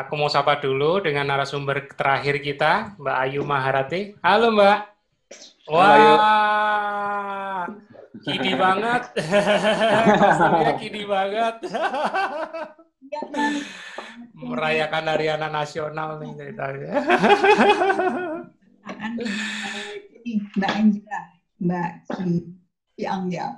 Aku 0.00 0.16
mau 0.16 0.32
sapa 0.32 0.56
dulu 0.56 1.04
dengan 1.04 1.28
narasumber 1.28 1.84
terakhir 1.92 2.40
kita, 2.40 2.96
Mbak 2.96 3.16
Ayu 3.20 3.44
Maharati. 3.44 4.16
Halo 4.24 4.48
Mbak. 4.48 4.78
Wah, 5.68 7.68
kidi 8.24 8.56
banget. 8.56 9.12
Kostumnya 10.16 10.72
kidi 10.80 11.04
banget. 11.04 11.68
Merayakan 14.40 15.04
Hari 15.04 15.36
Anak 15.36 15.52
Nasional 15.52 16.16
nih 16.16 16.32
ceritanya. 16.32 16.92
Mbak 20.56 20.72
Angela, 20.80 21.20
Mbak 21.60 21.90
Ciang 22.96 23.28
ya. 23.28 23.52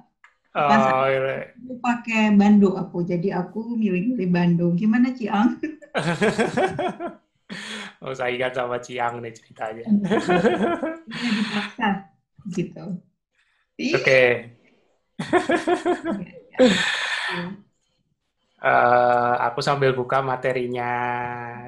Oh, 0.59 1.07
iya. 1.07 1.55
Aku 1.55 1.79
pakai 1.79 2.35
Bandung 2.35 2.75
aku, 2.75 3.07
jadi 3.07 3.39
aku 3.39 3.79
milih-milih 3.79 4.27
Bandung. 4.27 4.75
Gimana 4.75 5.15
Ciang? 5.15 5.63
oh, 8.03 8.13
saya 8.17 8.33
ingat 8.33 8.57
sama 8.57 8.81
Ciang 8.81 9.21
nih 9.21 9.33
ceritanya. 9.37 9.85
dipaksa, 11.09 11.89
gitu. 12.53 12.85
Oke. 13.77 14.01
Okay. 14.01 14.29
uh, 18.65 19.35
aku 19.47 19.61
sambil 19.61 19.93
buka 19.93 20.25
materinya 20.25 20.91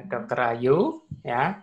Dr. 0.09 0.39
Ayu, 0.55 1.05
ya. 1.21 1.61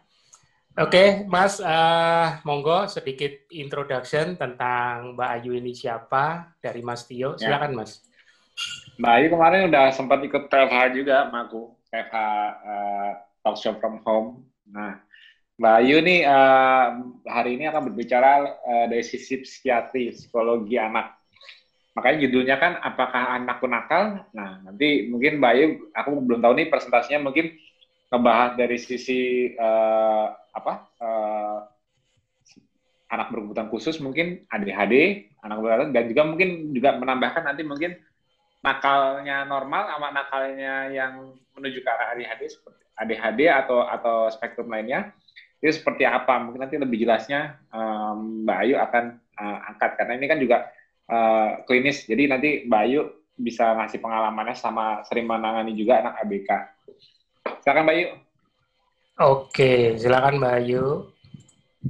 Oke, 0.72 0.88
okay, 0.88 1.08
Mas, 1.28 1.60
uh, 1.60 2.40
monggo 2.48 2.88
sedikit 2.88 3.44
introduction 3.52 4.40
tentang 4.40 5.12
Mbak 5.12 5.30
Ayu 5.36 5.52
ini 5.52 5.76
siapa 5.76 6.56
dari 6.64 6.80
Mas 6.80 7.04
Tio. 7.04 7.36
Ya. 7.36 7.52
Silakan, 7.52 7.76
ya. 7.76 7.78
Mas. 7.84 8.00
Mbak 9.00 9.12
Ayu 9.18 9.26
kemarin 9.32 9.66
udah 9.72 9.90
sempat 9.90 10.20
ikut 10.22 10.46
TFH 10.52 10.76
juga 10.94 11.26
sama 11.26 11.48
aku, 11.48 11.74
TFH 11.88 12.16
uh, 12.62 13.10
Talk 13.40 13.56
Show 13.58 13.74
from 13.80 13.98
Home. 14.04 14.46
Nah, 14.68 15.00
Mbak 15.56 15.74
Ayu 15.80 15.96
nih 16.04 16.20
uh, 16.28 16.86
hari 17.26 17.56
ini 17.56 17.66
akan 17.72 17.90
berbicara 17.90 18.46
uh, 18.62 18.86
dari 18.86 19.02
sisi 19.02 19.40
psikiatri, 19.42 20.12
psikologi 20.12 20.76
anak. 20.76 21.18
Makanya 21.92 22.18
judulnya 22.24 22.56
kan 22.56 22.72
apakah 22.80 23.36
anakku 23.36 23.68
nakal? 23.68 24.28
Nah, 24.36 24.60
nanti 24.64 25.08
mungkin 25.08 25.40
Mbak 25.40 25.52
Ayu, 25.56 25.66
aku 25.96 26.10
belum 26.22 26.40
tahu 26.44 26.52
nih 26.62 26.68
presentasinya 26.68 27.26
mungkin 27.26 27.56
ngebahas 28.12 28.60
dari 28.60 28.76
sisi 28.76 29.50
uh, 29.56 30.36
apa 30.52 30.72
uh, 31.00 31.58
anak 33.08 33.32
berkebutuhan 33.32 33.72
khusus 33.72 34.00
mungkin 34.04 34.44
ADHD 34.52 35.26
anak 35.40 35.60
berkebutuhan 35.60 35.92
dan 35.96 36.04
juga 36.12 36.22
mungkin 36.28 36.48
juga 36.76 36.90
menambahkan 37.00 37.44
nanti 37.48 37.64
mungkin 37.64 37.96
nakalnya 38.62 39.42
normal 39.44 39.90
sama 39.90 40.08
nakalnya 40.14 40.88
yang 40.88 41.34
menuju 41.58 41.82
ke 41.82 41.88
arah 41.90 42.14
ADHD 42.14 42.42
seperti 42.46 42.82
ADHD 42.94 43.40
atau 43.50 43.82
atau 43.82 44.16
spektrum 44.30 44.70
lainnya 44.70 45.10
itu 45.62 45.74
seperti 45.78 46.06
apa 46.06 46.42
mungkin 46.42 46.66
nanti 46.66 46.78
lebih 46.78 47.02
jelasnya 47.06 47.58
um, 47.70 48.46
Mbak 48.46 48.58
Ayu 48.66 48.74
akan 48.78 49.04
uh, 49.38 49.58
angkat 49.74 49.98
karena 49.98 50.12
ini 50.18 50.26
kan 50.30 50.38
juga 50.38 50.56
uh, 51.10 51.62
klinis 51.66 52.06
jadi 52.06 52.30
nanti 52.30 52.66
Mbak 52.66 52.82
Ayu 52.86 53.00
bisa 53.38 53.74
ngasih 53.74 53.98
pengalamannya 53.98 54.54
sama 54.54 55.02
sering 55.06 55.26
menangani 55.26 55.74
juga 55.74 56.02
anak 56.02 56.22
ABK 56.22 56.50
Silakan 57.62 57.86
Mbak 57.86 57.96
Yu. 57.98 58.08
Oke, 59.22 59.72
silakan 59.98 60.42
Mbak 60.42 60.58
Yu. 60.66 60.86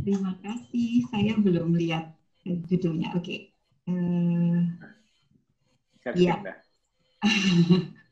Terima 0.04 0.32
kasih. 0.40 1.04
Saya 1.08 1.32
belum 1.40 1.76
lihat 1.76 2.12
judulnya. 2.44 3.12
Oke. 3.16 3.52
Uh, 3.88 4.68
ya. 6.12 6.36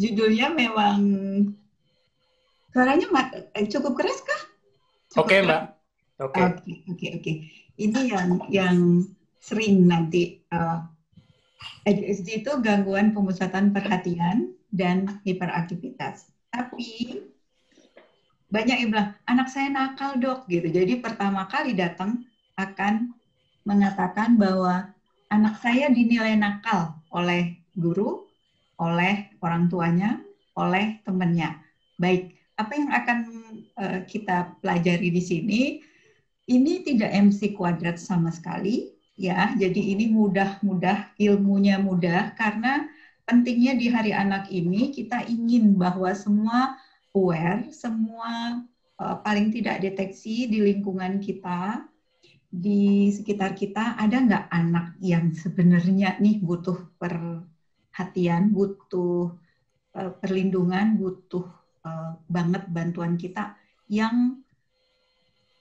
judulnya 0.00 0.52
memang 0.52 1.00
suaranya 2.72 3.06
eh, 3.56 3.66
cukup 3.68 3.96
keras 3.96 4.20
kah? 4.24 4.42
Oke, 5.20 5.44
Mbak. 5.44 5.62
Oke. 6.24 6.40
Oke, 6.40 6.72
oke, 6.88 7.06
oke. 7.20 7.32
Ini 7.76 8.00
yang 8.08 8.30
yang 8.48 8.76
sering 9.42 9.84
nanti 9.88 10.40
uh, 10.52 10.80
eh, 11.84 11.92
ADHD 11.92 12.44
itu 12.44 12.52
gangguan 12.62 13.12
pemusatan 13.12 13.74
perhatian 13.74 14.54
dan 14.72 15.20
hiperaktivitas. 15.26 16.32
Tapi 16.48 17.20
banyak 18.52 18.76
yang 18.84 18.90
bilang, 18.92 19.10
anak 19.24 19.48
saya 19.48 19.72
nakal 19.72 20.20
dok 20.20 20.44
gitu. 20.48 20.68
Jadi 20.68 21.00
pertama 21.00 21.48
kali 21.48 21.72
datang 21.72 22.20
akan 22.60 23.16
mengatakan 23.64 24.36
bahwa 24.36 24.92
anak 25.32 25.56
saya 25.64 25.88
dinilai 25.88 26.36
nakal 26.36 26.92
oleh 27.08 27.61
guru, 27.76 28.26
oleh 28.80 29.30
orang 29.40 29.68
tuanya, 29.68 30.20
oleh 30.58 31.00
temannya. 31.06 31.56
Baik, 31.96 32.34
apa 32.58 32.72
yang 32.74 32.90
akan 32.90 33.18
uh, 33.78 34.00
kita 34.04 34.58
pelajari 34.60 35.08
di 35.12 35.22
sini, 35.22 35.62
ini 36.50 36.82
tidak 36.82 37.14
MC 37.14 37.54
kuadrat 37.54 37.96
sama 37.96 38.34
sekali, 38.34 38.92
ya. 39.14 39.54
Jadi 39.54 39.94
ini 39.94 40.10
mudah-mudah, 40.10 41.14
ilmunya 41.16 41.78
mudah 41.78 42.34
karena 42.34 42.90
pentingnya 43.24 43.78
di 43.78 43.86
Hari 43.88 44.12
Anak 44.12 44.50
ini 44.50 44.90
kita 44.90 45.24
ingin 45.30 45.78
bahwa 45.78 46.10
semua 46.12 46.76
aware, 47.14 47.70
semua 47.70 48.60
uh, 48.98 49.16
paling 49.22 49.54
tidak 49.54 49.80
deteksi 49.80 50.50
di 50.50 50.58
lingkungan 50.60 51.22
kita, 51.22 51.86
di 52.52 53.08
sekitar 53.08 53.56
kita 53.56 53.96
ada 53.96 54.20
nggak 54.20 54.44
anak 54.52 54.86
yang 55.00 55.32
sebenarnya 55.32 56.20
nih 56.20 56.36
butuh 56.44 56.76
perhatian, 57.92 58.50
butuh 58.56 59.36
uh, 59.94 60.10
perlindungan, 60.18 60.96
butuh 60.96 61.44
uh, 61.84 62.16
banget 62.26 62.64
bantuan 62.72 63.20
kita 63.20 63.54
yang 63.92 64.40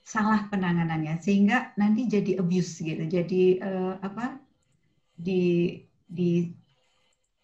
salah 0.08 0.48
penanganannya. 0.48 1.20
Sehingga 1.20 1.76
nanti 1.76 2.08
jadi 2.08 2.40
abuse 2.40 2.80
gitu, 2.80 3.04
jadi 3.06 3.44
uh, 3.60 3.94
apa 4.00 4.40
di 5.20 5.78
di 6.08 6.50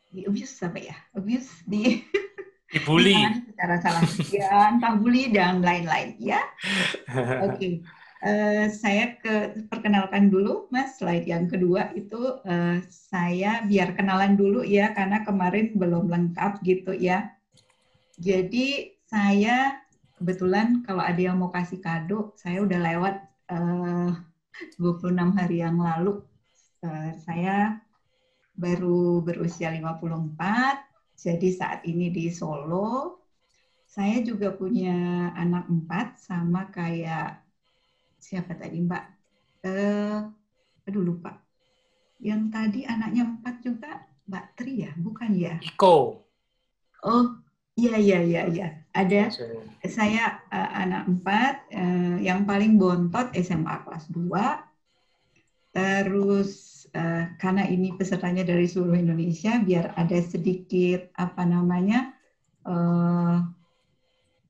di 0.07 0.21
abuse 0.23 0.63
apa 0.63 0.79
ya? 0.79 0.95
Abuse 1.13 1.51
di 1.67 1.99
dibully. 2.73 3.15
Secara 3.51 3.75
salah. 3.83 4.01
Ya 4.31 4.71
entah 4.71 4.95
bully 4.95 5.31
dan 5.31 5.59
lain-lain 5.63 6.15
ya. 6.19 6.41
Oke. 7.45 7.55
okay. 7.55 7.73
Eh, 8.23 8.65
saya 8.71 9.17
ke 9.19 9.65
perkenalkan 9.69 10.29
dulu 10.33 10.67
mas. 10.73 10.97
Slide 10.97 11.27
yang 11.29 11.45
kedua 11.51 11.93
itu 11.93 12.41
uh, 12.41 12.77
saya 12.89 13.61
biar 13.65 13.93
kenalan 13.93 14.33
dulu 14.33 14.65
ya 14.65 14.93
karena 14.97 15.21
kemarin 15.27 15.77
belum 15.77 16.09
lengkap 16.09 16.63
gitu 16.65 16.93
ya. 16.97 17.33
Jadi 18.17 18.97
saya 19.05 19.77
kebetulan 20.17 20.81
kalau 20.81 21.05
ada 21.05 21.21
yang 21.21 21.37
mau 21.37 21.53
kasih 21.53 21.77
kado 21.77 22.33
saya 22.41 22.65
udah 22.65 22.79
lewat 22.81 23.15
eh, 23.53 24.11
uh, 24.13 24.81
26 24.81 25.37
hari 25.37 25.61
yang 25.61 25.77
lalu. 25.77 26.21
Uh, 26.81 27.09
saya 27.25 27.81
baru 28.57 29.21
berusia 29.21 29.69
54, 29.69 30.33
jadi 31.13 31.49
saat 31.53 31.79
ini 31.85 32.09
di 32.09 32.33
Solo. 32.33 33.21
Saya 33.87 34.21
juga 34.21 34.53
punya 34.53 35.29
anak 35.33 35.69
empat, 35.69 36.21
sama 36.21 36.69
kayak 36.73 37.46
siapa 38.17 38.57
tadi 38.57 38.81
Mbak? 38.81 39.03
Eh, 39.65 40.19
aduh 40.89 41.03
lupa. 41.03 41.37
Yang 42.17 42.41
tadi 42.49 42.79
anaknya 42.83 43.23
empat 43.29 43.55
juga 43.61 43.91
Mbak 44.27 44.45
Tri 44.57 44.73
ya, 44.83 44.91
bukan 44.97 45.31
ya? 45.37 45.55
Iko. 45.63 46.25
Oh, 47.05 47.25
iya 47.77 47.95
iya 47.95 48.19
iya 48.25 48.41
iya. 48.49 48.67
Ada 48.91 49.29
saya 49.85 50.41
uh, 50.49 50.69
anak 50.73 51.07
empat, 51.07 51.55
uh, 51.71 52.17
yang 52.19 52.43
paling 52.43 52.81
bontot 52.81 53.29
SMA 53.37 53.85
kelas 53.85 54.09
2. 54.11 55.77
Terus 55.77 56.51
uh, 56.97 57.29
karena 57.37 57.69
ini 57.69 57.93
pesertanya 57.93 58.41
dari 58.41 58.65
seluruh 58.65 58.97
Indonesia, 58.97 59.61
biar 59.61 59.93
ada 59.93 60.17
sedikit 60.25 61.13
apa 61.13 61.45
namanya, 61.45 62.17
uh, 62.65 63.45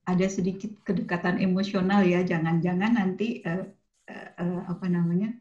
ada 0.08 0.28
sedikit 0.32 0.72
kedekatan 0.88 1.44
emosional 1.44 2.02
ya, 2.08 2.24
jangan-jangan 2.24 2.96
nanti 2.96 3.44
uh, 3.44 3.68
uh, 4.08 4.30
uh, 4.40 4.62
apa 4.72 4.88
namanya, 4.88 5.36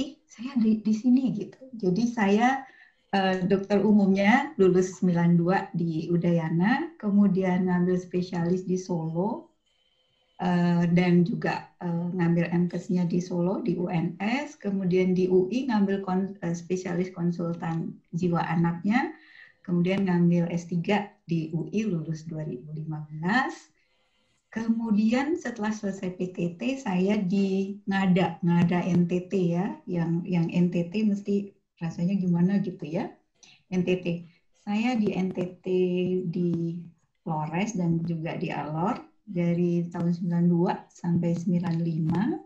ih 0.00 0.16
saya 0.24 0.56
di, 0.56 0.80
di 0.80 0.94
sini 0.96 1.36
gitu. 1.36 1.60
Jadi 1.76 2.08
saya 2.08 2.64
uh, 3.12 3.44
dokter 3.44 3.84
umumnya 3.84 4.56
lulus 4.56 4.96
92 5.04 5.76
di 5.76 6.08
Udayana, 6.08 6.96
kemudian 6.96 7.68
ngambil 7.68 8.00
spesialis 8.00 8.64
di 8.64 8.80
Solo, 8.80 9.48
Uh, 10.38 10.86
dan 10.94 11.26
juga 11.26 11.66
uh, 11.82 12.14
ngambil 12.14 12.46
MKes-nya 12.54 13.10
di 13.10 13.18
Solo 13.18 13.58
di 13.58 13.74
UNS, 13.74 14.54
kemudian 14.62 15.10
di 15.10 15.26
UI 15.26 15.66
ngambil 15.66 15.98
kon, 16.06 16.38
uh, 16.46 16.54
spesialis 16.54 17.10
konsultan 17.10 17.98
jiwa 18.14 18.46
anaknya, 18.46 19.10
kemudian 19.68 20.08
ngambil 20.08 20.48
S3 20.48 20.80
di 21.28 21.52
UI 21.52 21.84
lulus 21.84 22.24
2015. 22.24 22.88
Kemudian 24.48 25.36
setelah 25.36 25.76
selesai 25.76 26.16
PTT 26.16 26.80
saya 26.80 27.20
di 27.20 27.76
Ngada, 27.84 28.40
Ngada 28.40 28.80
NTT 28.80 29.32
ya, 29.52 29.76
yang 29.84 30.24
yang 30.24 30.48
NTT 30.48 31.04
mesti 31.04 31.52
rasanya 31.76 32.16
gimana 32.16 32.56
gitu 32.64 32.88
ya. 32.88 33.12
NTT. 33.68 34.24
Saya 34.64 34.96
di 34.96 35.12
NTT 35.12 35.66
di 36.32 36.80
Flores 37.20 37.76
dan 37.76 38.00
juga 38.08 38.40
di 38.40 38.48
Alor 38.48 39.04
dari 39.28 39.84
tahun 39.92 40.16
92 40.16 40.64
sampai 40.88 41.36
95. 41.36 42.40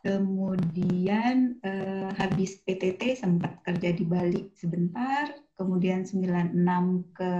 Kemudian 0.00 1.60
eh, 1.60 2.08
habis 2.16 2.64
PTT 2.64 3.20
sempat 3.20 3.60
kerja 3.60 3.92
di 3.92 4.04
Bali 4.08 4.48
sebentar, 4.56 5.43
kemudian 5.54 6.02
96 6.02 6.54
ke 7.14 7.32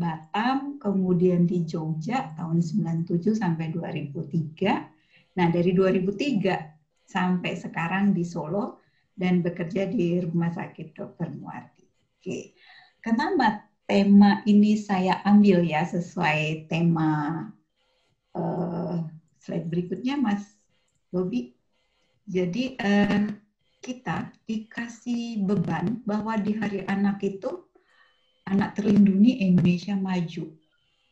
Batam, 0.00 0.80
kemudian 0.80 1.44
di 1.44 1.68
Jogja 1.68 2.32
tahun 2.40 2.64
97 2.64 3.36
sampai 3.36 3.68
2003. 3.68 5.36
Nah, 5.36 5.46
dari 5.52 5.76
2003 5.76 6.56
sampai 7.04 7.52
sekarang 7.52 8.16
di 8.16 8.24
Solo 8.24 8.80
dan 9.12 9.44
bekerja 9.44 9.92
di 9.92 10.24
Rumah 10.24 10.56
Sakit 10.56 10.96
Dr. 10.96 11.28
Muardi. 11.36 11.84
Oke. 12.16 12.56
Kenapa 13.04 13.68
tema 13.84 14.40
ini 14.48 14.80
saya 14.80 15.20
ambil 15.28 15.60
ya 15.66 15.84
sesuai 15.84 16.70
tema 16.70 17.44
uh, 18.32 19.04
slide 19.36 19.68
berikutnya 19.68 20.16
Mas 20.16 20.46
Bobi. 21.12 21.52
Jadi 22.24 22.78
uh, 22.80 23.28
kita 23.80 24.28
dikasih 24.44 25.40
beban 25.40 26.04
bahwa 26.04 26.36
di 26.36 26.52
hari 26.52 26.84
anak 26.84 27.24
itu 27.24 27.64
anak 28.44 28.76
terlindungi 28.76 29.40
Indonesia 29.40 29.96
maju. 29.96 30.52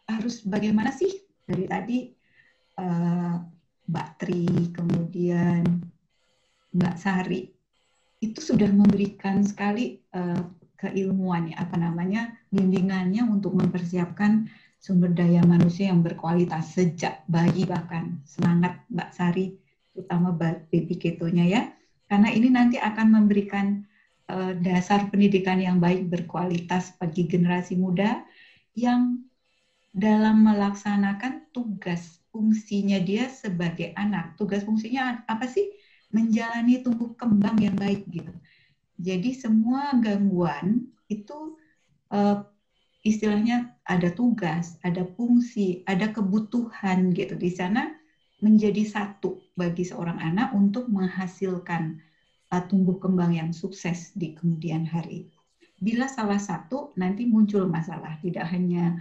Harus 0.04 0.44
bagaimana 0.44 0.92
sih? 0.92 1.24
Dari 1.48 1.64
tadi 1.64 1.98
uh, 2.76 3.40
Mbak 3.88 4.08
Tri, 4.20 4.44
kemudian 4.76 5.64
Mbak 6.76 6.96
Sari 7.00 7.48
itu 8.20 8.40
sudah 8.44 8.68
memberikan 8.68 9.40
sekali 9.40 10.04
uh, 10.12 10.44
keilmuan 10.76 11.56
apa 11.56 11.80
namanya 11.80 12.36
bimbingannya 12.52 13.24
untuk 13.24 13.56
mempersiapkan 13.56 14.44
sumber 14.76 15.10
daya 15.16 15.40
manusia 15.48 15.88
yang 15.88 16.04
berkualitas 16.04 16.76
sejak 16.76 17.24
bayi 17.32 17.64
bahkan. 17.64 18.20
Semangat 18.28 18.84
Mbak 18.92 19.10
Sari 19.16 19.56
terutama 19.96 20.36
baby 20.36 20.94
ketonya 21.00 21.48
ya 21.48 21.62
karena 22.08 22.28
ini 22.32 22.48
nanti 22.48 22.80
akan 22.80 23.06
memberikan 23.12 23.84
uh, 24.32 24.56
dasar 24.56 25.12
pendidikan 25.12 25.60
yang 25.60 25.76
baik 25.76 26.08
berkualitas 26.08 26.96
bagi 26.96 27.28
generasi 27.28 27.76
muda 27.76 28.24
yang 28.72 29.20
dalam 29.92 30.44
melaksanakan 30.44 31.52
tugas 31.52 32.24
fungsinya 32.32 32.96
dia 33.04 33.28
sebagai 33.28 33.92
anak. 33.92 34.40
Tugas 34.40 34.64
fungsinya 34.64 35.24
apa 35.28 35.44
sih? 35.44 35.68
Menjalani 36.08 36.80
tumbuh 36.80 37.12
kembang 37.12 37.60
yang 37.60 37.76
baik 37.76 38.08
gitu. 38.08 38.32
Jadi 38.96 39.36
semua 39.36 39.92
gangguan 40.00 40.88
itu 41.12 41.60
uh, 42.08 42.40
istilahnya 43.04 43.76
ada 43.84 44.08
tugas, 44.08 44.80
ada 44.80 45.04
fungsi, 45.16 45.84
ada 45.84 46.08
kebutuhan 46.08 47.12
gitu 47.12 47.36
di 47.36 47.52
sana 47.52 47.97
menjadi 48.38 48.86
satu 48.86 49.42
bagi 49.58 49.82
seorang 49.82 50.22
anak 50.22 50.54
untuk 50.54 50.86
menghasilkan 50.86 51.98
uh, 52.54 52.62
tumbuh 52.70 52.96
kembang 53.02 53.34
yang 53.34 53.50
sukses 53.50 54.14
di 54.14 54.34
kemudian 54.38 54.86
hari. 54.86 55.26
Bila 55.78 56.10
salah 56.10 56.38
satu 56.38 56.94
nanti 56.98 57.26
muncul 57.26 57.66
masalah, 57.70 58.18
tidak 58.22 58.46
hanya 58.50 58.98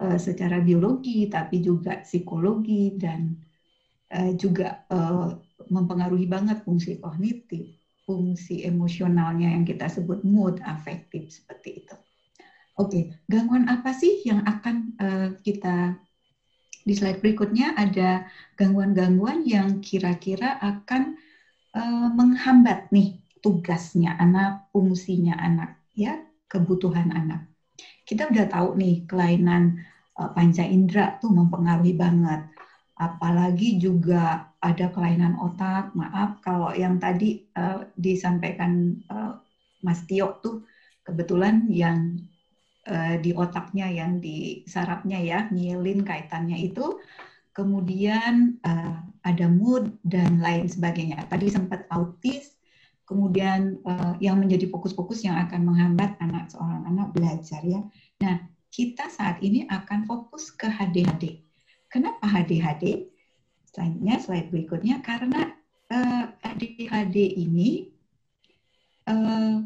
uh, 0.00 0.16
secara 0.16 0.60
biologi 0.60 1.28
tapi 1.28 1.60
juga 1.60 2.00
psikologi 2.04 2.96
dan 2.96 3.36
uh, 4.12 4.32
juga 4.36 4.84
uh, 4.88 5.36
mempengaruhi 5.68 6.24
banget 6.24 6.64
fungsi 6.64 6.96
kognitif, 7.00 7.68
fungsi 8.08 8.64
emosionalnya 8.64 9.52
yang 9.52 9.68
kita 9.68 9.88
sebut 9.88 10.24
mood 10.24 10.60
afektif 10.64 11.28
seperti 11.28 11.84
itu. 11.84 11.96
Oke, 12.78 13.10
gangguan 13.26 13.66
apa 13.66 13.90
sih 13.90 14.22
yang 14.22 14.46
akan 14.46 14.76
uh, 15.02 15.28
kita 15.42 15.98
di 16.88 16.96
slide 16.96 17.20
berikutnya 17.20 17.76
ada 17.76 18.24
gangguan-gangguan 18.56 19.44
yang 19.44 19.84
kira-kira 19.84 20.56
akan 20.56 21.20
uh, 21.76 22.08
menghambat 22.16 22.88
nih 22.88 23.20
tugasnya 23.44 24.16
anak, 24.16 24.64
fungsinya 24.72 25.36
anak, 25.36 25.76
ya 25.92 26.16
kebutuhan 26.48 27.12
anak. 27.12 27.44
Kita 28.08 28.32
udah 28.32 28.48
tahu 28.48 28.80
nih 28.80 29.04
kelainan 29.04 29.84
uh, 30.16 30.32
panca 30.32 30.64
indera 30.64 31.20
tuh 31.20 31.28
mempengaruhi 31.28 31.92
banget. 31.92 32.48
Apalagi 32.96 33.76
juga 33.76 34.48
ada 34.58 34.88
kelainan 34.88 35.36
otak. 35.38 35.92
Maaf 35.92 36.40
kalau 36.40 36.72
yang 36.72 36.96
tadi 36.96 37.44
uh, 37.52 37.84
disampaikan 38.00 38.96
uh, 39.12 39.36
Mas 39.84 40.02
Tio 40.08 40.40
tuh 40.40 40.64
kebetulan 41.04 41.68
yang 41.68 42.16
di 43.20 43.36
otaknya 43.36 43.86
yang 43.92 44.18
di 44.18 44.64
sarafnya 44.64 45.20
ya 45.20 45.38
mielin 45.52 46.02
kaitannya 46.02 46.56
itu. 46.56 46.96
Kemudian 47.52 48.62
uh, 48.62 49.02
ada 49.26 49.46
mood 49.50 49.90
dan 50.06 50.38
lain 50.38 50.70
sebagainya. 50.70 51.26
Tadi 51.26 51.50
sempat 51.50 51.90
autis 51.90 52.54
kemudian 53.02 53.82
uh, 53.88 54.14
yang 54.22 54.38
menjadi 54.38 54.68
fokus-fokus 54.70 55.26
yang 55.26 55.40
akan 55.42 55.66
menghambat 55.66 56.14
anak 56.22 56.52
seorang 56.52 56.86
anak 56.86 57.10
belajar 57.16 57.58
ya. 57.66 57.82
Nah 58.22 58.46
kita 58.70 59.10
saat 59.10 59.42
ini 59.42 59.66
akan 59.66 60.06
fokus 60.06 60.52
ke 60.54 60.68
HDHD 60.70 61.48
kenapa 61.88 62.28
HDHD 62.28 63.08
selanjutnya 63.64 64.16
slide 64.20 64.48
berikutnya 64.52 65.00
karena 65.00 65.56
uh, 65.92 66.24
ADHD 66.44 67.16
ini 67.36 67.92
uh, 69.08 69.64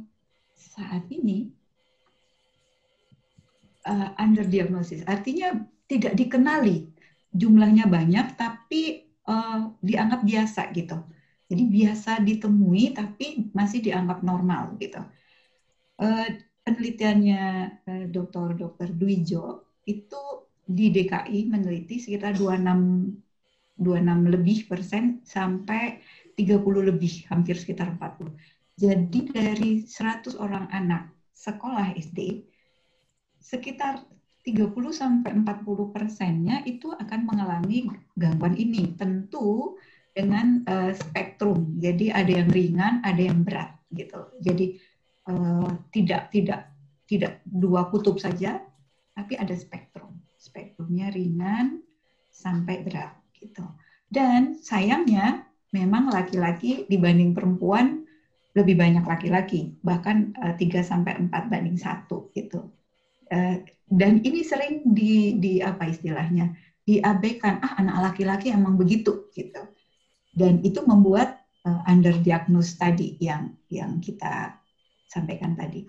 saat 0.55 1.05
ini 1.11 1.51
uh, 3.87 4.08
underdiagnosis. 4.19 5.02
Artinya 5.06 5.55
tidak 5.87 6.17
dikenali, 6.17 6.88
jumlahnya 7.32 7.88
banyak 7.88 8.37
tapi 8.37 9.12
uh, 9.29 9.73
dianggap 9.82 10.25
biasa 10.25 10.70
gitu. 10.73 10.99
Jadi 11.52 11.62
biasa 11.69 12.11
ditemui 12.25 12.96
tapi 12.96 13.52
masih 13.52 13.84
dianggap 13.84 14.25
normal 14.25 14.76
gitu. 14.81 15.05
Uh, 16.00 16.29
penelitiannya 16.64 17.44
uh, 17.84 18.05
Dr. 18.08 18.56
Dr. 18.56 18.88
Dwijo 18.96 19.69
itu 19.85 20.49
di 20.62 20.94
DKI 20.94 21.50
meneliti 21.50 21.99
sekitar 21.99 22.38
26 22.38 23.23
26 23.82 24.31
lebih 24.31 24.58
persen 24.70 25.25
sampai 25.26 25.99
30 26.38 26.88
lebih, 26.88 27.26
hampir 27.28 27.58
sekitar 27.58 27.99
40. 27.99 28.31
Jadi 28.78 29.20
dari 29.28 29.73
100 29.85 30.38
orang 30.38 30.70
anak 30.70 31.12
sekolah 31.35 31.93
SD, 31.99 32.47
sekitar 33.42 34.06
30 34.42 34.75
sampai 34.90 35.30
40 35.38 35.94
persennya 35.94 36.66
itu 36.66 36.90
akan 36.90 37.20
mengalami 37.26 37.87
gangguan 38.18 38.58
ini. 38.58 38.94
Tentu 38.99 39.78
dengan 40.12 40.66
uh, 40.66 40.92
spektrum. 40.92 41.78
Jadi 41.78 42.11
ada 42.11 42.28
yang 42.30 42.50
ringan, 42.50 43.00
ada 43.06 43.22
yang 43.22 43.46
berat 43.46 43.78
gitu. 43.94 44.20
Jadi 44.42 44.76
uh, 45.30 45.68
tidak 45.94 46.34
tidak 46.34 46.75
tidak 47.06 47.40
dua 47.46 47.87
kutub 47.88 48.18
saja, 48.18 48.61
tapi 49.14 49.38
ada 49.38 49.54
spektrum. 49.54 50.20
Spektrumnya 50.37 51.14
ringan 51.14 51.80
sampai 52.34 52.82
berat 52.82 53.14
gitu. 53.38 53.62
Dan 54.11 54.58
sayangnya 54.61 55.49
memang 55.72 56.12
laki-laki 56.12 56.84
dibanding 56.90 57.32
perempuan 57.32 58.04
lebih 58.52 58.76
banyak 58.76 59.08
laki-laki, 59.08 59.72
bahkan 59.80 60.37
uh, 60.37 60.52
3 60.52 60.84
sampai 60.84 61.16
4 61.16 61.49
banding 61.49 61.80
1 61.80 62.04
gitu. 62.37 62.68
Eh, 63.33 63.57
dan 63.89 64.21
ini 64.21 64.45
sering 64.45 64.93
di, 64.93 65.41
di 65.41 65.65
apa 65.65 65.89
istilahnya? 65.89 66.53
Diabaikan 66.85 67.65
ah 67.65 67.81
anak 67.81 68.12
laki-laki 68.12 68.53
emang 68.53 68.77
begitu 68.77 69.33
gitu. 69.33 69.62
Dan 70.33 70.61
itu 70.61 70.85
membuat 70.85 71.41
uh, 71.65 71.81
under 71.89 72.12
diagnose 72.21 72.77
tadi 72.77 73.17
yang 73.23 73.55
yang 73.73 74.03
kita 74.03 74.57
sampaikan 75.09 75.55
tadi. 75.57 75.87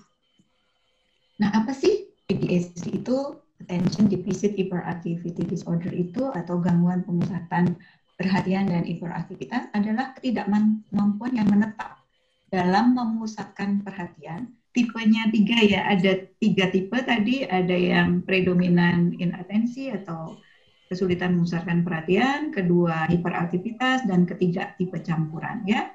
Nah 1.42 1.50
apa 1.52 1.72
sih 1.76 2.12
ADHD 2.32 3.04
itu? 3.04 3.40
Attention 3.64 4.12
deficit 4.12 4.60
hyperactivity 4.60 5.48
disorder 5.48 5.88
itu 5.96 6.28
atau 6.36 6.60
gangguan 6.60 7.00
pemusatan 7.08 7.80
perhatian 8.20 8.68
dan 8.68 8.84
hiperaktivitas 8.84 9.72
adalah 9.72 10.12
ketidakmampuan 10.20 11.32
yang 11.32 11.48
menetap 11.48 12.04
dalam 12.52 12.92
memusatkan 12.92 13.80
perhatian 13.80 14.52
tipenya 14.74 15.30
tiga 15.30 15.58
ya, 15.62 15.82
ada 15.86 16.26
tiga 16.42 16.68
tipe 16.74 16.98
tadi, 17.06 17.46
ada 17.46 17.78
yang 17.78 18.26
predominan 18.26 19.14
inatensi 19.22 19.94
atau 19.94 20.42
kesulitan 20.90 21.38
memusatkan 21.38 21.86
perhatian, 21.86 22.50
kedua 22.50 23.06
hiperaktivitas, 23.08 24.06
dan 24.10 24.26
ketiga 24.26 24.74
tipe 24.78 24.98
campuran 25.02 25.62
ya. 25.64 25.90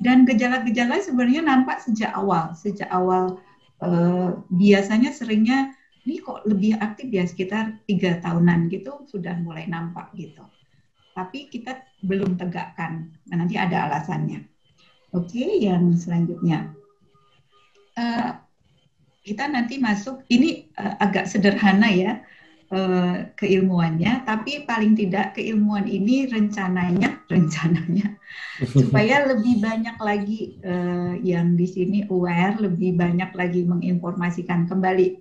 Dan 0.00 0.24
gejala-gejala 0.24 1.02
sebenarnya 1.02 1.44
nampak 1.44 1.82
sejak 1.84 2.14
awal, 2.16 2.54
sejak 2.56 2.88
awal 2.88 3.36
eh, 3.84 4.30
biasanya 4.48 5.12
seringnya 5.12 5.74
ini 6.08 6.16
kok 6.24 6.48
lebih 6.48 6.80
aktif 6.80 7.12
ya 7.12 7.28
sekitar 7.28 7.76
tiga 7.84 8.16
tahunan 8.24 8.72
gitu 8.72 9.04
sudah 9.04 9.36
mulai 9.36 9.68
nampak 9.68 10.08
gitu. 10.16 10.42
Tapi 11.12 11.52
kita 11.52 11.76
belum 12.06 12.38
tegakkan, 12.40 13.12
nah, 13.28 13.44
nanti 13.44 13.58
ada 13.58 13.90
alasannya. 13.90 14.46
Oke, 15.12 15.42
yang 15.60 15.92
selanjutnya. 15.98 16.70
Eh, 18.00 18.32
kita 19.20 19.44
nanti 19.52 19.76
masuk 19.76 20.24
ini 20.32 20.72
uh, 20.80 20.96
agak 20.96 21.28
sederhana 21.28 21.92
ya 21.92 22.24
uh, 22.72 23.28
keilmuannya, 23.36 24.24
tapi 24.24 24.64
paling 24.64 24.96
tidak 24.96 25.36
keilmuan 25.36 25.84
ini 25.84 26.24
rencananya, 26.24 27.20
rencananya 27.32 28.16
supaya 28.72 29.28
lebih 29.28 29.60
banyak 29.60 29.96
lagi 30.00 30.56
uh, 30.64 31.20
yang 31.20 31.52
di 31.52 31.68
sini 31.68 32.08
aware, 32.08 32.56
lebih 32.64 32.96
banyak 32.96 33.28
lagi 33.36 33.68
menginformasikan 33.68 34.64
kembali. 34.64 35.20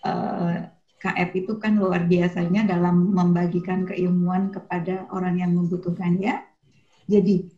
Uh, 0.00 0.64
KF 1.04 1.30
itu 1.36 1.60
kan 1.60 1.76
luar 1.76 2.08
biasanya 2.08 2.64
dalam 2.64 3.12
membagikan 3.12 3.84
keilmuan 3.84 4.48
kepada 4.48 5.04
orang 5.12 5.36
yang 5.36 5.52
membutuhkan 5.52 6.16
ya. 6.16 6.40
Jadi 7.04 7.53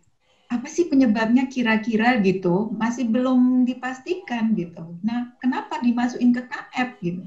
apa 0.46 0.66
sih 0.70 0.86
penyebabnya 0.86 1.50
kira-kira 1.50 2.14
gitu 2.22 2.70
masih 2.70 3.10
belum 3.10 3.66
dipastikan 3.66 4.54
gitu. 4.54 4.94
Nah, 5.02 5.26
kenapa 5.42 5.82
dimasukin 5.82 6.30
ke 6.30 6.42
KF 6.46 6.88
gitu? 7.02 7.22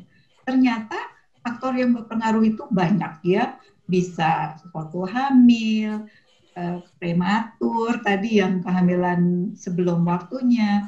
Ternyata 0.48 0.96
faktor 1.44 1.76
yang 1.76 1.92
berpengaruh 1.92 2.44
itu 2.48 2.64
banyak 2.72 3.14
ya, 3.28 3.52
bisa 3.88 4.56
waktu 4.72 5.00
hamil, 5.12 6.08
eh, 6.56 6.80
prematur, 6.96 8.00
tadi 8.00 8.40
yang 8.40 8.64
kehamilan 8.64 9.52
sebelum 9.56 10.08
waktunya, 10.08 10.88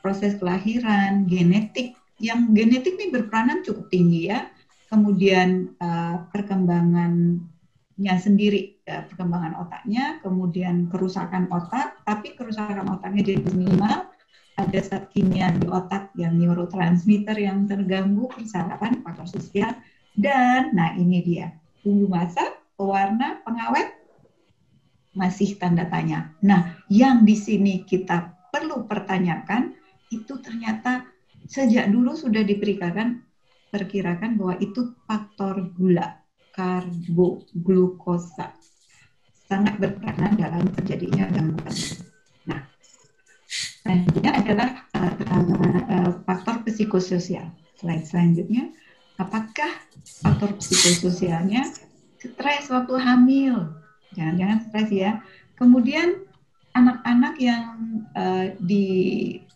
proses 0.00 0.34
kelahiran, 0.40 1.28
genetik. 1.28 1.92
Yang 2.16 2.40
genetik 2.56 2.94
ini 2.96 3.12
berperanan 3.12 3.60
cukup 3.60 3.92
tinggi 3.92 4.32
ya. 4.32 4.48
Kemudian 4.86 5.74
uh, 5.82 6.22
perkembangannya 6.30 8.14
sendiri, 8.22 8.75
ya, 8.86 9.02
perkembangan 9.02 9.58
otaknya, 9.58 10.22
kemudian 10.22 10.86
kerusakan 10.86 11.50
otak, 11.50 11.98
tapi 12.06 12.38
kerusakan 12.38 12.86
otaknya 12.86 13.34
jadi 13.34 13.42
minimal, 13.50 14.06
ada 14.56 14.78
zat 14.80 15.10
kimia 15.10 15.50
di 15.52 15.66
otak 15.66 16.14
yang 16.14 16.38
neurotransmitter 16.38 17.34
yang 17.36 17.66
terganggu, 17.66 18.30
persyaratan 18.30 19.02
faktor 19.02 19.26
sosial, 19.26 19.74
dan 20.14 20.70
nah 20.72 20.94
ini 20.94 21.20
dia, 21.20 21.50
tunggu 21.82 22.06
masa, 22.06 22.54
pewarna, 22.78 23.42
pengawet, 23.42 23.90
masih 25.18 25.58
tanda 25.58 25.84
tanya. 25.90 26.30
Nah, 26.46 26.78
yang 26.86 27.26
di 27.26 27.34
sini 27.34 27.82
kita 27.82 28.30
perlu 28.54 28.86
pertanyakan, 28.86 29.74
itu 30.14 30.38
ternyata 30.38 31.02
sejak 31.50 31.90
dulu 31.90 32.14
sudah 32.14 32.46
diperkirakan 32.46 33.18
perkirakan 33.66 34.38
bahwa 34.38 34.54
itu 34.62 34.94
faktor 35.04 35.74
gula, 35.74 36.22
karbo, 36.54 37.42
glukosa 37.50 38.54
sangat 39.46 39.78
berperan 39.78 40.34
dalam 40.34 40.66
terjadinya 40.74 41.30
gangguan 41.30 41.74
Selanjutnya 43.86 44.32
adalah 44.34 44.70
uh, 44.98 46.10
faktor 46.26 46.66
psikososial. 46.66 47.54
Slide 47.78 48.02
selanjutnya, 48.02 48.74
apakah 49.14 49.70
faktor 50.02 50.58
psikososialnya 50.58 51.70
stres 52.18 52.66
waktu 52.66 52.98
hamil? 52.98 53.78
Jangan-jangan 54.18 54.58
stres 54.66 54.90
ya. 54.90 55.22
Kemudian 55.54 56.18
anak-anak 56.74 57.34
yang 57.38 57.64
uh, 58.18 58.50
di 58.58 58.84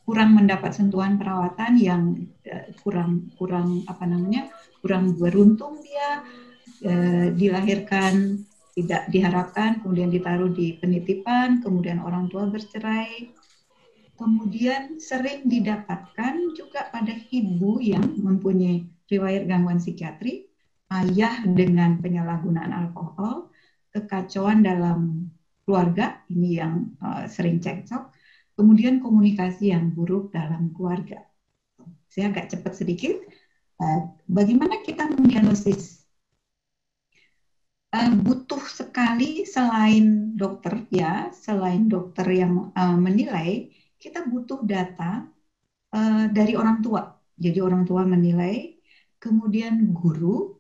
kurang 0.07 0.39
mendapat 0.39 0.79
sentuhan 0.79 1.19
perawatan 1.19 1.75
yang 1.75 2.03
uh, 2.47 2.71
kurang 2.87 3.35
kurang 3.35 3.83
apa 3.91 4.07
namanya 4.07 4.47
kurang 4.79 5.19
beruntung 5.19 5.83
dia 5.83 6.23
uh, 6.87 7.27
dilahirkan 7.35 8.47
tidak 8.81 9.07
diharapkan 9.13 9.85
kemudian 9.85 10.09
ditaruh 10.09 10.51
di 10.51 10.81
penitipan 10.81 11.61
kemudian 11.61 12.01
orang 12.01 12.27
tua 12.33 12.49
bercerai 12.49 13.31
Kemudian 14.21 15.01
sering 15.01 15.49
didapatkan 15.49 16.53
juga 16.53 16.93
pada 16.93 17.17
ibu 17.33 17.81
yang 17.81 18.05
mempunyai 18.21 18.85
riwayat 19.09 19.49
gangguan 19.49 19.81
psikiatri, 19.81 20.45
ayah 20.93 21.41
dengan 21.49 21.97
penyalahgunaan 22.05 22.69
alkohol, 22.69 23.49
kekacauan 23.97 24.61
dalam 24.61 25.33
keluarga, 25.65 26.21
ini 26.29 26.61
yang 26.61 26.93
uh, 27.01 27.25
sering 27.33 27.65
cekcok, 27.65 28.13
kemudian 28.61 29.01
komunikasi 29.01 29.73
yang 29.73 29.89
buruk 29.97 30.37
dalam 30.37 30.69
keluarga. 30.77 31.25
Saya 32.13 32.29
agak 32.29 32.53
cepat 32.53 32.77
sedikit. 32.77 33.17
Uh, 33.81 34.13
bagaimana 34.29 34.85
kita 34.85 35.09
mendiagnosis? 35.17 36.00
Uh, 37.91 38.15
butuh 38.23 38.63
sekali 38.71 39.43
selain 39.43 40.39
dokter 40.39 40.87
ya, 40.95 41.35
selain 41.35 41.91
dokter 41.91 42.23
yang 42.31 42.71
uh, 42.71 42.95
menilai, 42.95 43.67
kita 43.99 44.23
butuh 44.31 44.63
data 44.63 45.27
uh, 45.91 46.31
dari 46.31 46.55
orang 46.55 46.79
tua. 46.87 47.19
Jadi 47.35 47.59
orang 47.59 47.83
tua 47.83 48.07
menilai, 48.07 48.79
kemudian 49.19 49.91
guru, 49.91 50.55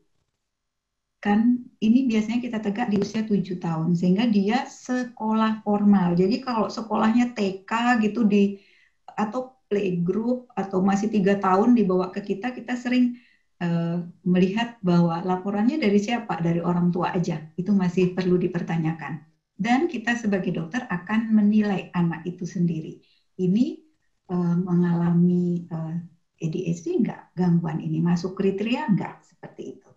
kan 1.22 1.62
ini 1.78 2.10
biasanya 2.10 2.42
kita 2.42 2.58
tegak 2.66 2.90
di 2.90 2.98
usia 2.98 3.22
7 3.22 3.62
tahun, 3.62 3.94
sehingga 3.94 4.26
dia 4.26 4.66
sekolah 4.66 5.62
formal. 5.62 6.18
Jadi 6.18 6.42
kalau 6.42 6.66
sekolahnya 6.66 7.30
TK 7.38 7.70
gitu 8.10 8.26
di 8.26 8.58
atau 9.06 9.54
playgroup 9.70 10.50
atau 10.58 10.82
masih 10.82 11.14
tiga 11.14 11.38
tahun 11.38 11.78
dibawa 11.78 12.10
ke 12.10 12.26
kita, 12.26 12.50
kita 12.50 12.74
sering 12.74 13.14
uh, 13.60 14.02
melihat 14.24 14.76
bahwa 14.80 15.20
laporannya 15.22 15.76
dari 15.80 16.00
siapa? 16.00 16.40
Dari 16.40 16.60
orang 16.60 16.90
tua 16.90 17.12
aja. 17.12 17.40
Itu 17.56 17.76
masih 17.76 18.16
perlu 18.16 18.40
dipertanyakan. 18.40 19.22
Dan 19.60 19.86
kita 19.92 20.16
sebagai 20.16 20.56
dokter 20.56 20.88
akan 20.88 21.36
menilai 21.36 21.92
anak 21.92 22.24
itu 22.24 22.48
sendiri 22.48 22.96
ini 23.40 23.80
uh, 24.28 24.56
mengalami 24.60 25.64
uh, 25.72 25.96
eh, 26.40 26.48
ADHD 26.48 27.00
enggak, 27.00 27.32
gangguan 27.32 27.80
ini 27.80 28.04
masuk 28.04 28.36
kriteria 28.36 28.88
enggak, 28.92 29.24
seperti 29.24 29.76
itu. 29.76 29.90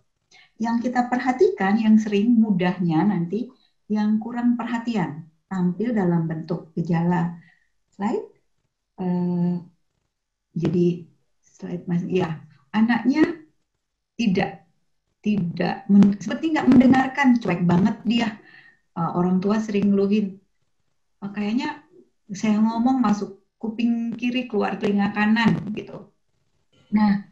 Yang 0.60 0.90
kita 0.90 1.12
perhatikan 1.12 1.76
yang 1.76 1.96
sering 2.00 2.40
mudahnya 2.40 3.04
nanti 3.04 3.52
yang 3.92 4.20
kurang 4.24 4.56
perhatian 4.56 5.28
tampil 5.52 5.92
dalam 5.92 6.26
bentuk 6.28 6.72
gejala 6.76 7.36
slide. 7.92 8.32
Uh, 8.96 9.60
jadi 10.56 11.08
slide 11.42 11.84
mas, 11.90 12.06
ya 12.08 12.40
anaknya 12.72 13.43
tidak 14.24 14.64
tidak 15.24 15.84
men, 15.92 16.16
seperti 16.20 16.56
nggak 16.56 16.68
mendengarkan 16.68 17.40
cuek 17.40 17.64
banget 17.68 17.96
dia 18.08 18.30
uh, 18.96 19.16
orang 19.20 19.44
tua 19.44 19.60
sering 19.60 19.92
ngeluhin 19.92 20.40
uh, 21.24 21.32
kayaknya 21.32 21.84
saya 22.32 22.60
ngomong 22.60 23.04
masuk 23.04 23.44
kuping 23.64 24.20
kiri 24.20 24.52
keluar 24.52 24.76
telinga 24.76 25.16
kanan 25.16 25.56
gitu. 25.72 26.12
Nah, 26.92 27.24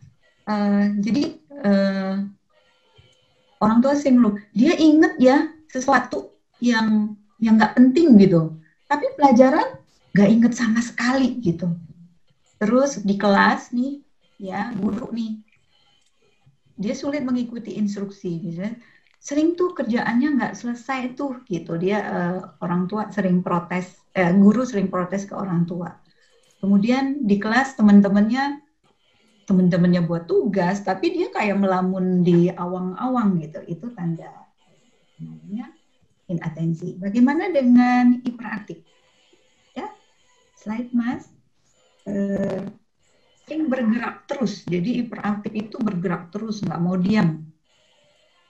uh, 0.47 0.87
jadi 1.03 1.23
uh, 1.59 2.15
orang 3.59 3.77
tua 3.83 3.93
sih 3.99 4.15
lu, 4.15 4.39
dia 4.55 4.71
inget 4.79 5.19
ya 5.19 5.51
sesuatu 5.67 6.39
yang 6.63 7.19
yang 7.43 7.59
nggak 7.59 7.75
penting 7.75 8.15
gitu, 8.15 8.55
tapi 8.87 9.11
pelajaran 9.19 9.75
nggak 10.15 10.29
inget 10.31 10.53
sama 10.55 10.79
sekali 10.79 11.35
gitu. 11.43 11.67
Terus 12.61 13.03
di 13.03 13.19
kelas 13.19 13.75
nih, 13.75 13.99
ya 14.39 14.71
guru 14.77 15.11
nih, 15.11 15.41
dia 16.81 16.97
sulit 16.97 17.21
mengikuti 17.21 17.77
instruksi, 17.77 18.41
misalnya 18.41 18.81
sering 19.21 19.53
tuh 19.53 19.77
kerjaannya 19.77 20.41
nggak 20.41 20.53
selesai 20.57 21.13
tuh 21.13 21.45
gitu. 21.45 21.77
Dia 21.77 21.97
uh, 22.01 22.37
orang 22.65 22.89
tua 22.89 23.13
sering 23.13 23.45
protes 23.45 24.01
eh, 24.17 24.33
guru 24.33 24.65
sering 24.65 24.89
protes 24.89 25.29
ke 25.29 25.37
orang 25.37 25.69
tua. 25.69 25.93
Kemudian 26.57 27.29
di 27.29 27.37
kelas 27.37 27.77
teman-temannya 27.77 28.65
teman-temannya 29.45 30.01
buat 30.05 30.25
tugas 30.25 30.81
tapi 30.81 31.13
dia 31.13 31.29
kayak 31.29 31.61
melamun 31.61 32.25
di 32.25 32.49
awang-awang 32.49 33.37
gitu. 33.45 33.61
Itu 33.69 33.93
tanda 33.93 34.29
namanya 35.21 35.69
inatensi. 36.25 36.97
Bagaimana 36.97 37.53
dengan 37.53 38.25
hiperaktif 38.25 38.81
ya 39.77 39.85
slide 40.57 40.89
mas. 40.97 41.29
Uh, 42.09 42.80
sering 43.51 43.67
bergerak 43.67 44.23
terus. 44.31 44.63
Jadi 44.63 45.03
hiperaktif 45.03 45.51
itu 45.51 45.75
bergerak 45.83 46.31
terus 46.31 46.63
nggak 46.63 46.79
mau 46.79 46.95
diam. 46.95 47.43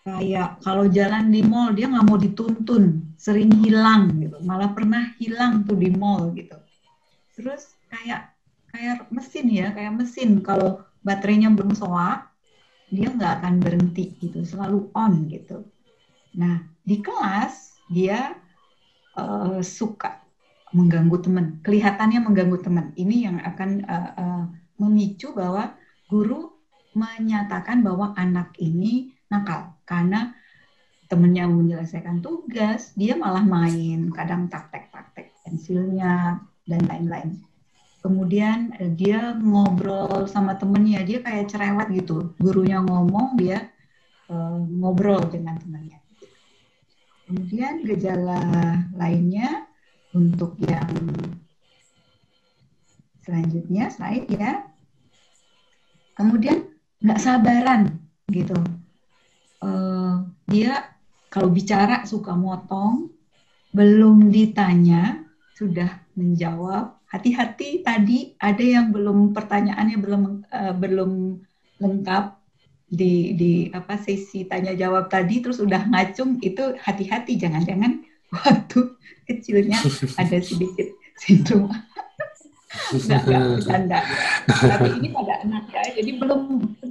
Kayak 0.05 0.61
kalau 0.61 0.85
jalan 0.93 1.33
di 1.33 1.41
mall 1.41 1.73
dia 1.73 1.89
nggak 1.89 2.05
mau 2.05 2.21
dituntun. 2.21 3.17
Sering 3.17 3.49
hilang 3.65 4.13
gitu. 4.21 4.37
Malah 4.45 4.77
pernah 4.77 5.09
hilang 5.17 5.65
tuh 5.65 5.73
di 5.73 5.89
mall 5.89 6.37
gitu. 6.37 6.53
Terus 7.33 7.73
kayak 7.89 8.29
kayak 8.69 9.09
mesin 9.09 9.49
ya 9.49 9.73
kayak 9.73 9.97
mesin. 9.97 10.37
Kalau 10.45 10.85
baterainya 11.01 11.49
belum 11.49 11.73
soak 11.73 12.29
dia 12.93 13.09
nggak 13.09 13.41
akan 13.41 13.57
berhenti 13.57 14.13
gitu. 14.21 14.45
Selalu 14.45 14.93
on 14.93 15.25
gitu. 15.33 15.65
Nah 16.37 16.61
di 16.85 17.01
kelas 17.01 17.73
dia 17.89 18.37
uh, 19.17 19.65
suka 19.65 20.21
mengganggu 20.77 21.17
teman. 21.25 21.45
Kelihatannya 21.65 22.21
mengganggu 22.21 22.57
teman. 22.61 22.93
Ini 22.93 23.15
yang 23.25 23.37
akan 23.41 23.69
uh, 23.89 24.11
uh, 24.13 24.45
memicu 24.79 25.33
bahwa 25.35 25.75
guru 26.07 26.51
menyatakan 26.95 27.83
bahwa 27.83 28.11
anak 28.19 28.55
ini 28.59 29.15
nakal. 29.31 29.75
Karena 29.87 30.31
temennya 31.11 31.47
menyelesaikan 31.47 32.23
tugas 32.23 32.95
dia 32.95 33.19
malah 33.19 33.43
main 33.43 34.07
kadang 34.15 34.47
praktek-praktek 34.47 35.35
pensilnya 35.43 36.39
dan 36.63 36.81
lain-lain. 36.87 37.43
Kemudian 38.01 38.73
eh, 38.79 38.89
dia 38.91 39.35
ngobrol 39.37 40.25
sama 40.25 40.55
temennya 40.57 41.03
dia 41.03 41.19
kayak 41.19 41.51
cerewet 41.51 41.87
gitu. 41.91 42.33
Gurunya 42.39 42.81
ngomong 42.81 43.37
dia 43.37 43.69
uh, 44.31 44.57
ngobrol 44.57 45.21
dengan 45.29 45.59
temannya. 45.59 45.99
Kemudian 47.27 47.85
gejala 47.85 48.41
lainnya 48.97 49.67
untuk 50.11 50.59
yang 50.63 50.91
selanjutnya 53.21 53.89
slide 53.89 54.27
ya. 54.29 54.65
Kemudian 56.17 56.67
nggak 57.01 57.21
sabaran 57.21 57.97
gitu. 58.29 58.57
Uh, 59.61 60.25
dia 60.49 60.91
kalau 61.31 61.47
bicara 61.47 62.03
suka 62.03 62.35
motong, 62.35 63.13
belum 63.71 64.29
ditanya 64.29 65.23
sudah 65.55 66.01
menjawab. 66.17 66.99
Hati-hati 67.07 67.83
tadi 67.83 68.35
ada 68.39 68.63
yang 68.63 68.95
belum 68.95 69.35
pertanyaannya 69.35 69.97
belum 69.99 70.23
uh, 70.47 70.73
belum 70.75 71.11
lengkap 71.81 72.41
di 72.91 73.35
di 73.39 73.51
apa 73.71 73.95
sesi 73.95 74.43
tanya 74.43 74.75
jawab 74.75 75.07
tadi 75.07 75.39
terus 75.39 75.63
udah 75.63 75.87
ngacung 75.87 76.43
itu 76.43 76.75
hati-hati 76.75 77.39
jangan-jangan 77.39 78.03
waktu 78.35 78.99
kecilnya 79.23 79.79
ada 80.21 80.37
sedikit 80.43 80.91
sindrom 81.15 81.71
nggak 82.71 83.21
nggak 83.27 83.41
bercanda. 83.59 83.99
Tapi 84.47 84.87
ini 84.99 85.07
pada 85.11 85.33
anak 85.43 85.63
ya 85.71 85.83
jadi 85.99 86.11
belum 86.15 86.41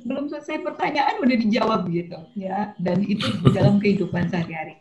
belum 0.04 0.24
selesai 0.28 0.60
pertanyaan 0.64 1.20
udah 1.24 1.36
dijawab 1.40 1.80
gitu 1.88 2.18
ya. 2.36 2.76
Dan 2.76 3.04
itu 3.04 3.26
dalam 3.52 3.80
kehidupan 3.80 4.28
sehari-hari. 4.28 4.76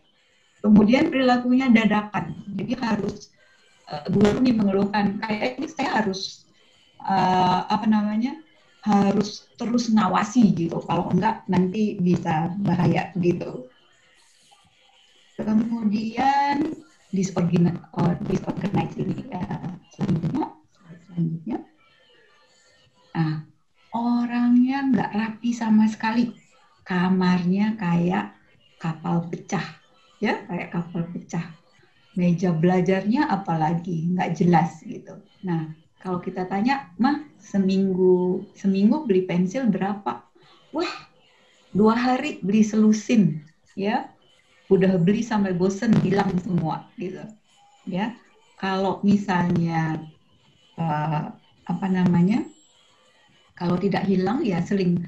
Kemudian 0.59 1.07
perilakunya 1.07 1.71
dadakan. 1.71 2.35
Jadi 2.59 2.73
harus 2.75 3.31
uh, 3.87 4.03
guru 4.11 4.43
nih 4.43 4.55
mengeluhkan 4.55 5.23
kayak 5.23 5.55
ini 5.55 5.67
saya 5.71 6.03
harus 6.03 6.43
uh, 6.99 7.63
apa 7.71 7.87
namanya 7.87 8.35
harus 8.83 9.47
terus 9.55 9.91
ngawasi 9.91 10.51
gitu. 10.55 10.83
Kalau 10.83 11.11
enggak 11.11 11.47
nanti 11.47 11.95
bisa 11.99 12.51
bahaya 12.59 13.11
gitu. 13.19 13.67
Kemudian 15.39 16.75
disorganized, 17.15 17.79
or 17.95 18.11
disorganized 18.27 18.99
ini 18.99 19.23
ya, 19.31 19.39
selanjutnya, 19.95 20.51
selanjutnya. 21.19 21.57
Nah, 23.19 23.43
orangnya 23.91 24.77
nggak 24.87 25.11
rapi 25.11 25.51
sama 25.51 25.83
sekali. 25.91 26.23
Kamarnya 26.87 27.75
kayak 27.75 28.31
kapal 28.79 29.27
pecah, 29.27 29.67
ya 30.23 30.39
kayak 30.47 30.71
kapal 30.71 31.03
pecah. 31.11 31.51
Meja 32.15 32.55
belajarnya 32.55 33.27
apalagi 33.27 34.15
nggak 34.15 34.31
jelas 34.39 34.79
gitu. 34.81 35.19
Nah, 35.43 35.67
kalau 35.99 36.23
kita 36.23 36.47
tanya, 36.47 36.87
mah 36.95 37.19
seminggu 37.37 38.39
seminggu 38.55 39.03
beli 39.03 39.21
pensil 39.21 39.67
berapa? 39.67 40.15
Wah, 40.71 40.93
dua 41.75 41.93
hari 41.93 42.39
beli 42.39 42.63
selusin, 42.63 43.35
ya. 43.75 44.07
Udah 44.71 44.95
beli 45.01 45.21
sampai 45.21 45.51
bosen 45.51 45.93
hilang 46.01 46.31
semua, 46.41 46.81
gitu. 46.97 47.21
Ya, 47.85 48.13
kalau 48.57 48.97
misalnya 49.05 49.97
uh, 50.79 51.35
apa 51.67 51.87
namanya, 51.91 52.47
kalau 53.53 53.75
tidak 53.75 54.07
hilang 54.07 54.41
ya 54.41 54.63
seling 54.63 55.03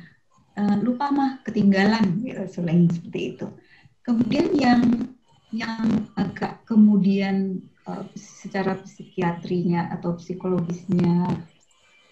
uh, 0.60 0.76
lupa 0.84 1.10
mah 1.10 1.32
ketinggalan, 1.48 2.22
gitu, 2.22 2.44
seling 2.52 2.92
seperti 2.92 3.20
itu. 3.36 3.48
Kemudian 4.04 4.52
yang 4.60 4.82
yang 5.52 6.08
agak 6.20 6.64
kemudian 6.68 7.64
uh, 7.88 8.04
secara 8.16 8.80
psikiatrinya 8.84 9.92
atau 9.96 10.20
psikologisnya 10.20 11.28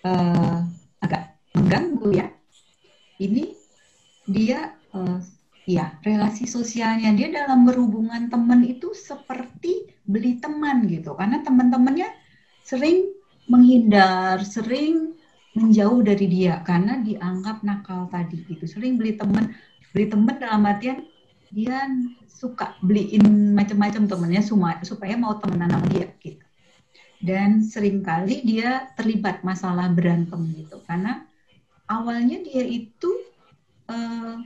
uh, 0.08 0.64
agak 1.04 1.36
mengganggu 1.56 2.10
ya. 2.16 2.28
Ini 3.20 3.52
dia 4.30 4.72
uh, 4.96 5.20
ya 5.70 6.00
relasi 6.02 6.50
sosialnya 6.50 7.14
dia 7.14 7.30
dalam 7.30 7.68
berhubungan 7.68 8.32
teman 8.32 8.66
itu 8.66 8.96
seperti 8.98 9.92
beli 10.02 10.42
teman 10.42 10.90
gitu 10.90 11.14
karena 11.14 11.46
teman-temannya 11.46 12.10
sering 12.66 13.19
menghindar, 13.50 14.46
sering 14.46 15.18
menjauh 15.58 16.06
dari 16.06 16.30
dia 16.30 16.62
karena 16.62 17.02
dianggap 17.02 17.66
nakal 17.66 18.06
tadi 18.14 18.46
gitu. 18.46 18.70
Sering 18.70 18.96
beli 18.96 19.18
teman, 19.18 19.52
beli 19.92 20.06
teman 20.08 20.38
dalam 20.38 20.64
artian 20.64 21.04
dia 21.50 21.90
suka 22.30 22.78
beliin 22.86 23.58
macam-macam 23.58 24.06
temennya 24.06 24.46
supaya 24.86 25.18
mau 25.18 25.36
temenan 25.42 25.74
sama 25.74 25.88
dia 25.90 26.08
gitu. 26.22 26.46
Dan 27.20 27.66
sering 27.66 28.00
kali 28.06 28.46
dia 28.48 28.94
terlibat 28.96 29.44
masalah 29.44 29.92
berantem 29.92 30.40
gitu 30.56 30.80
karena 30.88 31.28
awalnya 31.90 32.40
dia 32.46 32.64
itu 32.64 33.12
uh, 33.92 34.40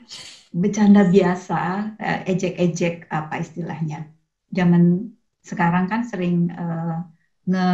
bercanda 0.49 1.05
biasa, 1.05 1.61
uh, 1.99 2.19
ejek-ejek 2.25 3.11
apa 3.13 3.43
istilahnya. 3.43 4.09
Zaman 4.49 5.13
sekarang 5.43 5.85
kan 5.91 6.07
sering 6.07 6.49
uh, 6.49 7.03
nge 7.45 7.67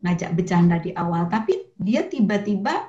ngajak 0.00 0.30
bercanda 0.32 0.76
di 0.80 0.90
awal, 0.96 1.28
tapi 1.28 1.72
dia 1.76 2.04
tiba-tiba 2.08 2.88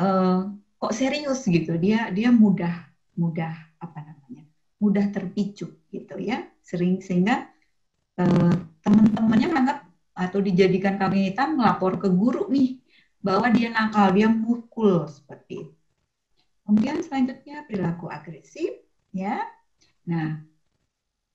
uh, 0.00 0.52
kok 0.80 0.94
serius 0.94 1.44
gitu. 1.48 1.76
Dia 1.80 2.12
dia 2.12 2.28
mudah 2.28 2.72
mudah 3.16 3.52
apa 3.80 3.98
namanya 4.04 4.44
mudah 4.80 5.08
terpicu 5.08 5.72
gitu 5.88 6.14
ya. 6.20 6.44
Sering 6.64 7.00
sehingga 7.04 7.48
eh, 8.20 8.54
teman-temannya 8.84 9.48
menganggap 9.48 9.78
atau 10.14 10.38
dijadikan 10.40 10.96
kambing 10.96 11.28
hitam 11.28 11.56
melapor 11.60 11.96
ke 12.00 12.08
guru 12.08 12.48
nih 12.48 12.80
bahwa 13.24 13.48
dia 13.52 13.72
nakal 13.72 14.12
dia 14.12 14.28
mukul 14.28 15.08
seperti 15.08 15.68
itu. 15.68 15.74
Kemudian 16.64 17.04
selanjutnya 17.04 17.64
perilaku 17.68 18.08
agresif 18.08 18.72
ya. 19.12 19.40
Nah 20.08 20.44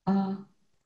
eh, 0.06 0.34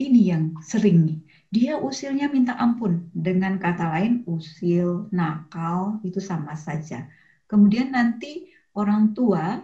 ini 0.01 0.21
yang 0.33 0.57
sering 0.65 1.05
nih 1.05 1.19
dia 1.55 1.79
usilnya 1.79 2.27
minta 2.35 2.59
ampun. 2.59 2.93
Dengan 3.15 3.55
kata 3.63 3.85
lain 3.95 4.27
usil 4.27 5.07
nakal 5.15 6.03
itu 6.03 6.19
sama 6.19 6.59
saja. 6.59 7.07
Kemudian 7.47 7.95
nanti 7.95 8.51
orang 8.75 9.15
tua 9.15 9.63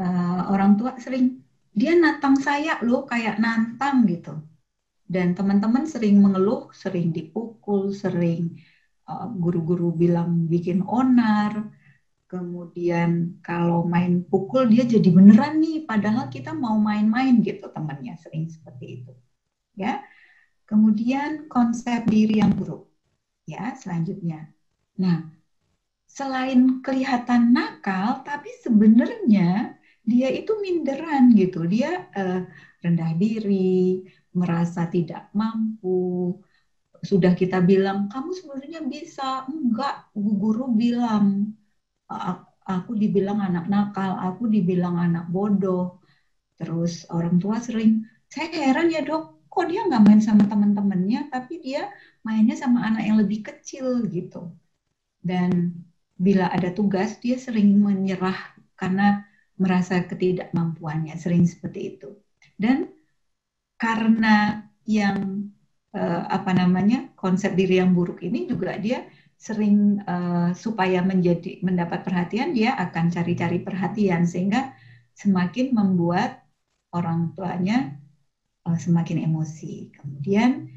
uh, 0.00 0.40
orang 0.48 0.80
tua 0.80 0.96
sering 0.96 1.44
dia 1.76 1.92
nantang 1.92 2.40
saya 2.40 2.80
loh 2.80 3.04
kayak 3.04 3.36
nantang 3.36 4.08
gitu. 4.08 4.40
Dan 5.04 5.36
teman-teman 5.36 5.84
sering 5.84 6.16
mengeluh 6.24 6.72
sering 6.72 7.12
dipukul 7.12 7.92
sering 7.92 8.56
uh, 9.04 9.28
guru-guru 9.28 9.92
bilang 9.92 10.48
bikin 10.48 10.80
onar. 10.88 11.68
Kemudian 12.32 13.44
kalau 13.44 13.84
main 13.84 14.24
pukul 14.24 14.64
dia 14.72 14.88
jadi 14.88 15.04
beneran 15.12 15.60
nih 15.60 15.84
padahal 15.84 16.32
kita 16.32 16.56
mau 16.56 16.80
main-main 16.80 17.44
gitu 17.44 17.68
temannya 17.68 18.16
sering 18.16 18.48
seperti 18.48 19.04
itu 19.04 19.12
ya. 19.76 20.02
Kemudian 20.68 21.50
konsep 21.52 22.08
diri 22.08 22.40
yang 22.40 22.54
buruk 22.56 22.88
ya 23.44 23.74
selanjutnya. 23.76 24.48
Nah 25.00 25.28
selain 26.08 26.84
kelihatan 26.84 27.56
nakal 27.56 28.20
tapi 28.24 28.52
sebenarnya 28.60 29.76
dia 30.02 30.28
itu 30.32 30.52
minderan 30.60 31.32
gitu. 31.36 31.64
Dia 31.68 32.10
uh, 32.12 32.42
rendah 32.82 33.12
diri 33.16 34.02
merasa 34.34 34.88
tidak 34.90 35.30
mampu. 35.36 36.36
Sudah 37.02 37.34
kita 37.34 37.58
bilang 37.62 38.06
kamu 38.08 38.30
sebenarnya 38.32 38.80
bisa. 38.86 39.44
Enggak 39.50 40.10
guru 40.14 40.70
bilang 40.74 41.54
aku 42.62 42.92
dibilang 42.94 43.40
anak 43.42 43.66
nakal 43.66 44.16
aku 44.18 44.46
dibilang 44.50 44.96
anak 44.98 45.26
bodoh. 45.30 46.02
Terus 46.58 47.06
orang 47.10 47.42
tua 47.42 47.58
sering 47.58 48.06
saya 48.30 48.48
heran 48.54 48.88
ya 48.88 49.02
dok 49.02 49.41
kok 49.52 49.68
dia 49.68 49.84
nggak 49.84 50.02
main 50.08 50.22
sama 50.24 50.48
teman-temannya 50.48 51.28
tapi 51.28 51.60
dia 51.60 51.92
mainnya 52.24 52.56
sama 52.56 52.88
anak 52.88 53.04
yang 53.04 53.20
lebih 53.20 53.44
kecil 53.44 54.08
gitu. 54.08 54.48
Dan 55.20 55.76
bila 56.16 56.48
ada 56.48 56.72
tugas 56.72 57.20
dia 57.20 57.36
sering 57.36 57.76
menyerah 57.76 58.56
karena 58.80 59.28
merasa 59.60 60.00
ketidakmampuannya 60.08 61.14
sering 61.20 61.44
seperti 61.44 61.96
itu. 61.96 62.16
Dan 62.56 62.88
karena 63.76 64.64
yang 64.88 65.50
uh, 65.92 66.22
apa 66.32 66.50
namanya 66.56 67.12
konsep 67.14 67.52
diri 67.52 67.78
yang 67.78 67.92
buruk 67.92 68.24
ini 68.24 68.48
juga 68.48 68.80
dia 68.80 69.04
sering 69.36 69.98
uh, 70.06 70.54
supaya 70.54 71.02
menjadi 71.02 71.58
mendapat 71.66 72.06
perhatian 72.06 72.54
dia 72.54 72.78
akan 72.78 73.10
cari-cari 73.10 73.58
perhatian 73.58 74.22
sehingga 74.22 74.70
semakin 75.18 75.74
membuat 75.74 76.46
orang 76.94 77.34
tuanya 77.34 77.98
uh, 78.66 78.78
semakin 78.78 79.26
emosi. 79.26 79.90
Kemudian 79.96 80.68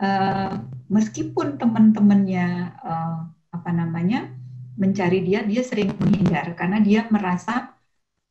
uh, 0.00 0.64
meskipun 0.88 1.60
teman-temannya 1.60 2.76
uh, 2.80 3.18
apa 3.50 3.70
namanya 3.74 4.30
mencari 4.80 5.20
dia 5.26 5.44
dia 5.44 5.60
sering 5.60 5.92
menghindar 6.00 6.56
karena 6.56 6.80
dia 6.80 7.04
merasa 7.12 7.76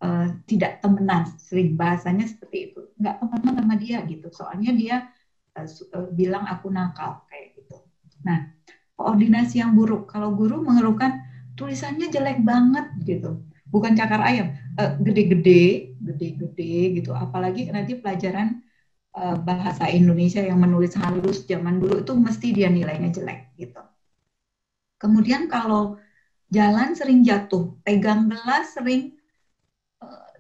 uh, 0.02 0.28
tidak 0.50 0.82
temenan, 0.82 1.30
sering 1.38 1.78
bahasanya 1.78 2.26
seperti 2.26 2.74
itu, 2.74 2.82
nggak 2.98 3.22
temenan 3.22 3.54
sama 3.62 3.76
dia 3.78 3.98
gitu, 4.10 4.28
soalnya 4.34 4.72
dia 4.74 4.96
uh, 5.60 6.10
bilang 6.16 6.50
aku 6.50 6.74
nakal 6.74 7.22
kayak 7.30 7.54
gitu. 7.60 7.78
Nah, 8.26 8.50
koordinasi 8.98 9.62
yang 9.62 9.78
buruk, 9.78 10.10
kalau 10.10 10.34
guru 10.34 10.66
mengeluhkan 10.66 11.22
tulisannya 11.54 12.10
jelek 12.10 12.42
banget 12.42 12.88
gitu, 13.06 13.44
bukan 13.70 13.94
cakar 13.94 14.24
ayam, 14.24 14.56
gede-gede, 15.04 15.94
gede-gede 16.00 17.00
gitu. 17.00 17.12
Apalagi 17.12 17.70
nanti 17.70 18.00
pelajaran 18.00 18.64
uh, 19.16 19.38
bahasa 19.40 19.88
Indonesia 19.90 20.44
yang 20.44 20.60
menulis 20.62 20.94
halus 20.98 21.46
zaman 21.48 21.80
dulu 21.82 22.04
itu 22.04 22.14
mesti 22.14 22.48
dia 22.54 22.70
nilainya 22.70 23.10
jelek 23.14 23.54
gitu. 23.58 23.82
Kemudian 25.00 25.48
kalau 25.48 25.96
jalan 26.52 26.94
sering 26.98 27.24
jatuh, 27.24 27.80
pegang 27.86 28.28
gelas 28.28 28.76
sering 28.76 29.16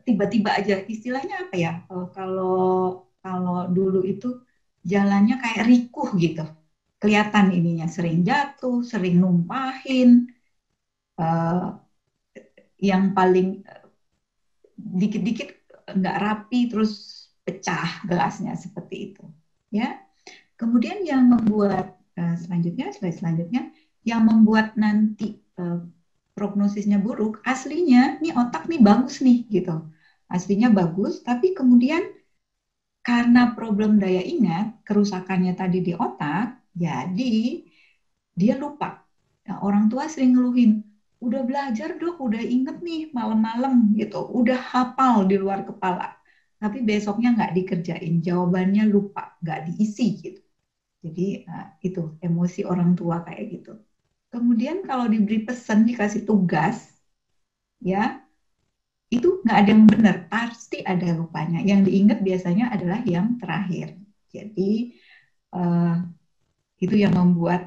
tiba-tiba 0.03 0.58
aja 0.58 0.82
istilahnya 0.89 1.45
apa 1.45 1.55
ya? 1.55 1.71
kalau 2.17 3.05
kalau 3.21 3.69
dulu 3.69 4.01
itu 4.01 4.41
jalannya 4.82 5.38
kayak 5.38 5.69
rikuh 5.69 6.10
gitu 6.17 6.41
kelihatan 6.99 7.55
ininya 7.55 7.88
sering 7.88 8.27
jatuh, 8.27 8.84
sering 8.84 9.23
numpahin, 9.23 10.27
uh, 11.15 11.79
yang 12.79 13.15
paling 13.15 13.63
dikit-dikit 14.75 15.49
nggak 15.95 16.19
rapi 16.19 16.67
terus 16.67 17.18
pecah 17.49 18.05
gelasnya 18.05 18.53
seperti 18.53 19.09
itu, 19.09 19.25
ya. 19.73 19.97
Kemudian 20.53 21.01
yang 21.01 21.25
membuat 21.25 21.97
uh, 22.13 22.35
selanjutnya, 22.38 22.93
slide 22.93 23.17
selanjutnya, 23.17 23.73
yang 24.05 24.29
membuat 24.29 24.77
nanti 24.77 25.41
uh, 25.57 25.81
prognosisnya 26.38 27.01
buruk, 27.01 27.41
aslinya 27.41 28.21
nih 28.21 28.38
otak 28.38 28.69
nih 28.69 28.77
bagus 28.77 29.25
nih 29.25 29.49
gitu, 29.49 29.89
aslinya 30.29 30.69
bagus, 30.69 31.25
tapi 31.25 31.57
kemudian 31.57 32.05
karena 32.99 33.55
problem 33.57 33.97
daya 33.97 34.21
ingat, 34.21 34.85
kerusakannya 34.85 35.57
tadi 35.57 35.81
di 35.81 35.97
otak, 35.97 36.59
jadi 36.75 37.63
dia 38.35 38.55
lupa. 38.59 39.01
Nah, 39.47 39.63
orang 39.65 39.89
tua 39.89 40.05
sering 40.12 40.38
ngeluhin, 40.38 40.83
udah 41.23 41.41
belajar 41.47 41.97
dok, 41.97 42.19
udah 42.19 42.43
inget 42.43 42.83
nih 42.83 43.09
malam-malam 43.15 43.95
gitu, 43.95 44.27
udah 44.29 44.59
hafal 44.59 45.25
di 45.25 45.39
luar 45.39 45.63
kepala. 45.65 46.18
Tapi 46.61 46.77
besoknya 46.89 47.27
nggak 47.35 47.51
dikerjain, 47.57 48.13
jawabannya 48.27 48.83
lupa, 48.93 49.21
nggak 49.41 49.59
diisi 49.67 50.03
gitu. 50.23 50.41
Jadi 51.05 51.21
nah, 51.47 51.65
itu 51.87 52.01
emosi 52.25 52.61
orang 52.71 52.91
tua 52.99 53.17
kayak 53.25 53.43
gitu. 53.53 53.71
Kemudian 54.33 54.77
kalau 54.87 55.05
diberi 55.13 55.39
pesan, 55.47 55.79
dikasih 55.89 56.21
tugas, 56.29 56.77
ya 57.79 58.15
itu 59.09 59.27
nggak 59.43 59.57
ada 59.59 59.69
yang 59.73 59.85
benar, 59.89 60.15
pasti 60.31 60.77
ada 60.85 61.07
lupanya. 61.17 61.59
Yang 61.65 61.79
diingat 61.89 62.17
biasanya 62.27 62.65
adalah 62.73 62.99
yang 63.01 63.27
terakhir. 63.41 63.87
Jadi 64.29 64.93
uh, 65.55 65.97
itu 66.83 66.95
yang 67.03 67.13
membuat 67.15 67.61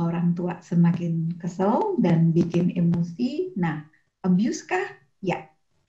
orang 0.00 0.32
tua 0.36 0.54
semakin 0.62 1.34
kesel 1.40 1.78
dan 2.04 2.32
bikin 2.36 2.72
emosi. 2.74 3.52
Nah, 3.58 3.76
abuse 4.26 4.62
kah? 4.66 4.86
Ya, 5.22 5.38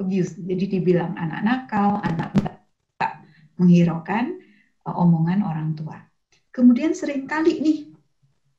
abuse. 0.01 0.35
Jadi 0.35 0.77
dibilang 0.77 1.13
anak 1.15 1.41
nakal, 1.45 2.01
anak 2.01 2.33
tak 2.97 3.21
menghiraukan 3.61 4.41
uh, 4.89 4.95
omongan 4.97 5.45
orang 5.45 5.77
tua. 5.77 5.97
Kemudian 6.51 6.91
sering 6.97 7.29
kali 7.29 7.63
nih, 7.63 7.79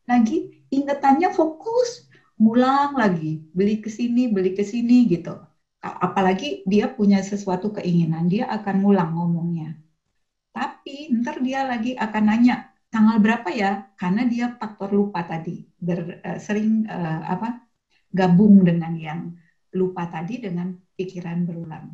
lagi 0.08 0.64
ingetannya 0.72 1.28
fokus, 1.34 2.08
ngulang 2.40 2.96
lagi, 2.96 3.44
beli 3.52 3.84
ke 3.84 3.92
sini, 3.92 4.32
beli 4.32 4.56
ke 4.56 4.64
sini 4.64 5.04
gitu. 5.10 5.36
Apalagi 5.82 6.62
dia 6.64 6.88
punya 6.88 7.20
sesuatu 7.20 7.74
keinginan, 7.74 8.30
dia 8.30 8.48
akan 8.48 8.80
ngulang 8.80 9.12
ngomongnya. 9.12 9.76
Tapi 10.54 11.10
ntar 11.20 11.42
dia 11.42 11.66
lagi 11.66 11.98
akan 11.98 12.24
nanya, 12.24 12.70
tanggal 12.88 13.18
berapa 13.20 13.48
ya? 13.52 13.92
Karena 13.98 14.24
dia 14.24 14.56
faktor 14.56 14.94
lupa 14.94 15.26
tadi, 15.26 15.68
ber, 15.76 16.22
uh, 16.24 16.38
sering 16.40 16.88
uh, 16.88 17.20
apa 17.28 17.66
gabung 18.12 18.62
dengan 18.64 18.92
yang 18.96 19.20
lupa 19.72 20.08
tadi 20.08 20.40
dengan 20.40 20.72
pikiran 20.96 21.44
berulang. 21.48 21.92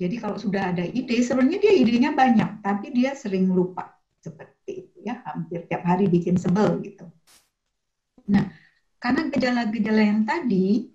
Jadi 0.00 0.16
kalau 0.18 0.34
sudah 0.40 0.74
ada 0.74 0.82
ide, 0.82 1.22
sebenarnya 1.22 1.58
dia 1.62 1.72
idenya 1.76 2.10
banyak, 2.10 2.64
tapi 2.64 2.90
dia 2.90 3.14
sering 3.14 3.52
lupa 3.52 3.92
seperti 4.18 4.86
itu 4.86 4.96
ya, 5.06 5.22
hampir 5.28 5.66
tiap 5.70 5.84
hari 5.86 6.10
bikin 6.10 6.34
sebel 6.40 6.82
gitu. 6.82 7.06
Nah, 8.26 8.50
karena 8.98 9.30
gejala-gejala 9.30 10.02
yang 10.02 10.22
tadi 10.26 10.90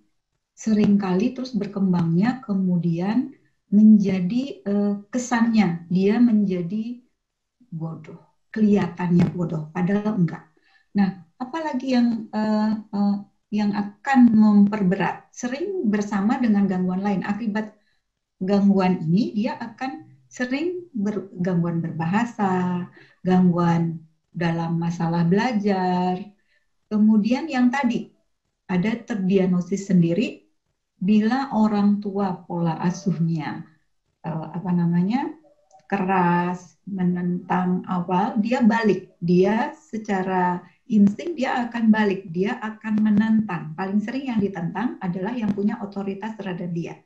sering 0.58 0.98
kali 0.98 1.38
terus 1.38 1.54
berkembangnya 1.54 2.42
kemudian 2.42 3.32
menjadi 3.70 4.64
uh, 4.66 4.94
kesannya 5.12 5.86
dia 5.92 6.18
menjadi 6.18 7.04
bodoh 7.68 8.28
kelihatannya 8.58 9.26
bodoh, 9.38 9.70
padahal 9.70 10.18
enggak. 10.18 10.50
Nah, 10.98 11.30
apalagi 11.38 11.94
yang 11.94 12.26
uh, 12.34 12.74
uh, 12.90 13.16
yang 13.54 13.72
akan 13.78 14.20
memperberat, 14.34 15.27
sering 15.42 15.86
bersama 15.94 16.42
dengan 16.42 16.66
gangguan 16.66 17.06
lain. 17.06 17.22
Akibat 17.22 17.78
gangguan 18.42 19.06
ini, 19.06 19.38
dia 19.38 19.54
akan 19.62 20.10
sering 20.26 20.90
ber, 20.90 21.30
gangguan 21.38 21.78
berbahasa, 21.86 22.90
gangguan 23.22 24.02
dalam 24.34 24.82
masalah 24.82 25.22
belajar. 25.30 26.18
Kemudian 26.90 27.46
yang 27.46 27.70
tadi, 27.70 28.10
ada 28.66 28.98
terdiagnosis 28.98 29.94
sendiri 29.94 30.50
bila 30.98 31.54
orang 31.54 32.02
tua 32.02 32.34
pola 32.50 32.82
asuhnya 32.82 33.62
uh, 34.26 34.46
apa 34.58 34.72
namanya 34.74 35.38
keras, 35.88 36.76
menentang 36.84 37.88
awal, 37.88 38.36
dia 38.44 38.60
balik. 38.60 39.16
Dia 39.24 39.72
secara 39.72 40.60
insting 40.88 41.36
dia 41.36 41.68
akan 41.68 41.92
balik, 41.92 42.28
dia 42.32 42.56
akan 42.60 43.04
menentang. 43.04 43.76
Paling 43.76 44.00
sering 44.04 44.32
yang 44.32 44.40
ditentang 44.40 44.96
adalah 45.04 45.36
yang 45.36 45.52
punya 45.52 45.80
otoritas 45.84 46.36
terhadap 46.40 46.72
dia. 46.72 47.00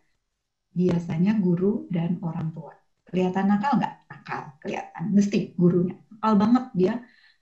Biasanya 0.71 1.35
guru 1.41 1.89
dan 1.91 2.21
orang 2.23 2.53
tua. 2.55 2.71
Kelihatan 3.09 3.51
nakal 3.51 3.75
nggak? 3.81 3.95
Nakal, 4.07 4.41
kelihatan. 4.63 5.03
Mesti 5.11 5.39
gurunya. 5.59 5.99
Nakal 6.15 6.33
banget 6.39 6.65
dia 6.77 6.93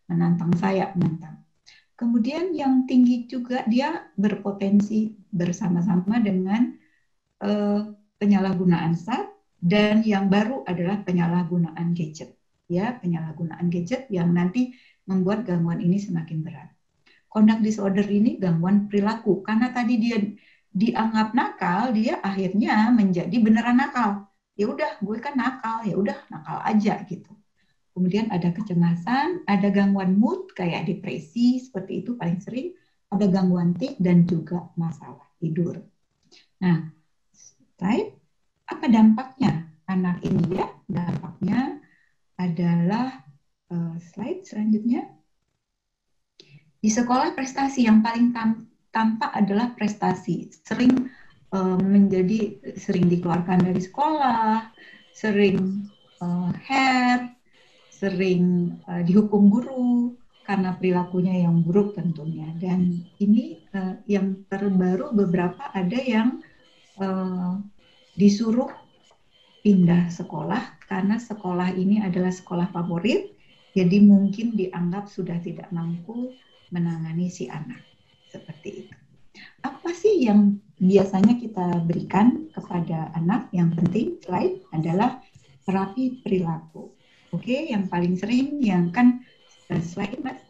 menantang 0.09 0.51
saya, 0.57 0.89
menantang. 0.97 1.45
Kemudian 1.93 2.55
yang 2.55 2.87
tinggi 2.87 3.27
juga 3.27 3.67
dia 3.67 4.07
berpotensi 4.15 5.19
bersama-sama 5.29 6.23
dengan 6.23 6.71
uh, 7.43 7.91
penyalahgunaan 8.17 8.95
zat 8.95 9.27
dan 9.59 10.01
yang 10.07 10.31
baru 10.31 10.63
adalah 10.63 11.03
penyalahgunaan 11.03 11.91
gadget. 11.91 12.39
Ya, 12.71 12.95
penyalahgunaan 12.97 13.67
gadget 13.67 14.07
yang 14.07 14.31
nanti 14.31 14.77
membuat 15.09 15.49
gangguan 15.49 15.81
ini 15.81 15.97
semakin 15.97 16.45
berat. 16.45 16.69
Conduct 17.25 17.65
disorder 17.65 18.05
ini 18.05 18.37
gangguan 18.37 18.85
perilaku 18.85 19.41
karena 19.41 19.73
tadi 19.73 19.97
dia 19.97 20.17
dianggap 20.69 21.33
nakal, 21.33 21.89
dia 21.89 22.21
akhirnya 22.21 22.93
menjadi 22.93 23.33
beneran 23.41 23.81
nakal. 23.81 24.29
Ya 24.53 24.69
udah, 24.69 25.01
gue 25.01 25.17
kan 25.17 25.33
nakal, 25.33 25.81
ya 25.81 25.97
udah 25.97 26.17
nakal 26.29 26.61
aja 26.61 27.01
gitu. 27.09 27.33
Kemudian 27.97 28.29
ada 28.29 28.53
kecemasan, 28.53 29.43
ada 29.49 29.67
gangguan 29.73 30.15
mood 30.15 30.53
kayak 30.53 30.85
depresi 30.85 31.57
seperti 31.57 32.05
itu 32.05 32.13
paling 32.15 32.37
sering, 32.37 32.77
ada 33.09 33.25
gangguan 33.25 33.73
tik 33.73 33.97
dan 33.97 34.29
juga 34.29 34.69
masalah 34.77 35.25
tidur. 35.41 35.81
Nah, 36.61 36.93
slide 37.33 38.13
apa 38.69 38.85
dampaknya 38.85 39.73
anak 39.89 40.21
ini 40.21 40.61
ya? 40.61 40.67
Dampaknya 40.85 41.81
adalah 42.37 43.28
uh, 43.71 43.95
slide 44.01 44.45
selanjutnya. 44.45 45.09
Di 46.79 46.87
sekolah 46.87 47.35
prestasi 47.35 47.85
yang 47.85 47.99
paling 47.99 48.31
tam 48.31 48.69
tampak 48.89 49.31
adalah 49.35 49.73
prestasi. 49.75 50.49
Sering 50.51 51.09
uh, 51.53 51.77
menjadi 51.77 52.57
sering 52.77 53.09
dikeluarkan 53.09 53.69
dari 53.69 53.81
sekolah, 53.81 54.71
sering 55.13 55.89
uh, 56.23 56.51
hair, 56.65 57.35
sering 57.91 58.75
uh, 58.87 59.03
dihukum 59.03 59.51
guru 59.51 60.15
karena 60.47 60.73
perilakunya 60.73 61.45
yang 61.45 61.61
buruk 61.61 61.93
tentunya. 61.93 62.49
Dan 62.57 63.05
ini 63.21 63.61
uh, 63.75 63.99
yang 64.09 64.47
terbaru 64.49 65.13
beberapa 65.13 65.69
ada 65.75 65.99
yang 65.99 66.41
uh, 66.97 67.59
disuruh 68.17 68.71
pindah 69.59 70.07
sekolah 70.09 70.79
karena 70.87 71.19
sekolah 71.19 71.75
ini 71.75 72.01
adalah 72.01 72.31
sekolah 72.31 72.71
favorit, 72.71 73.35
jadi 73.73 73.97
mungkin 74.01 74.57
dianggap 74.57 75.09
sudah 75.09 75.37
tidak 75.41 75.69
mampu 75.69 76.33
menangani 76.73 77.29
si 77.29 77.49
anak. 77.49 77.81
Seperti 78.29 78.85
itu. 78.85 78.95
Apa 79.65 79.89
sih 79.93 80.25
yang 80.29 80.57
biasanya 80.77 81.37
kita 81.37 81.81
berikan 81.85 82.49
kepada 82.53 83.13
anak? 83.17 83.49
Yang 83.53 83.69
penting 83.81 84.07
slide 84.21 84.57
adalah 84.73 85.21
terapi 85.65 86.21
perilaku. 86.21 86.93
Oke, 87.29 87.69
yang 87.69 87.85
paling 87.89 88.17
sering 88.17 88.57
yang 88.61 88.89
kan 88.89 89.21
eh, 89.69 89.81
mas 90.21 90.41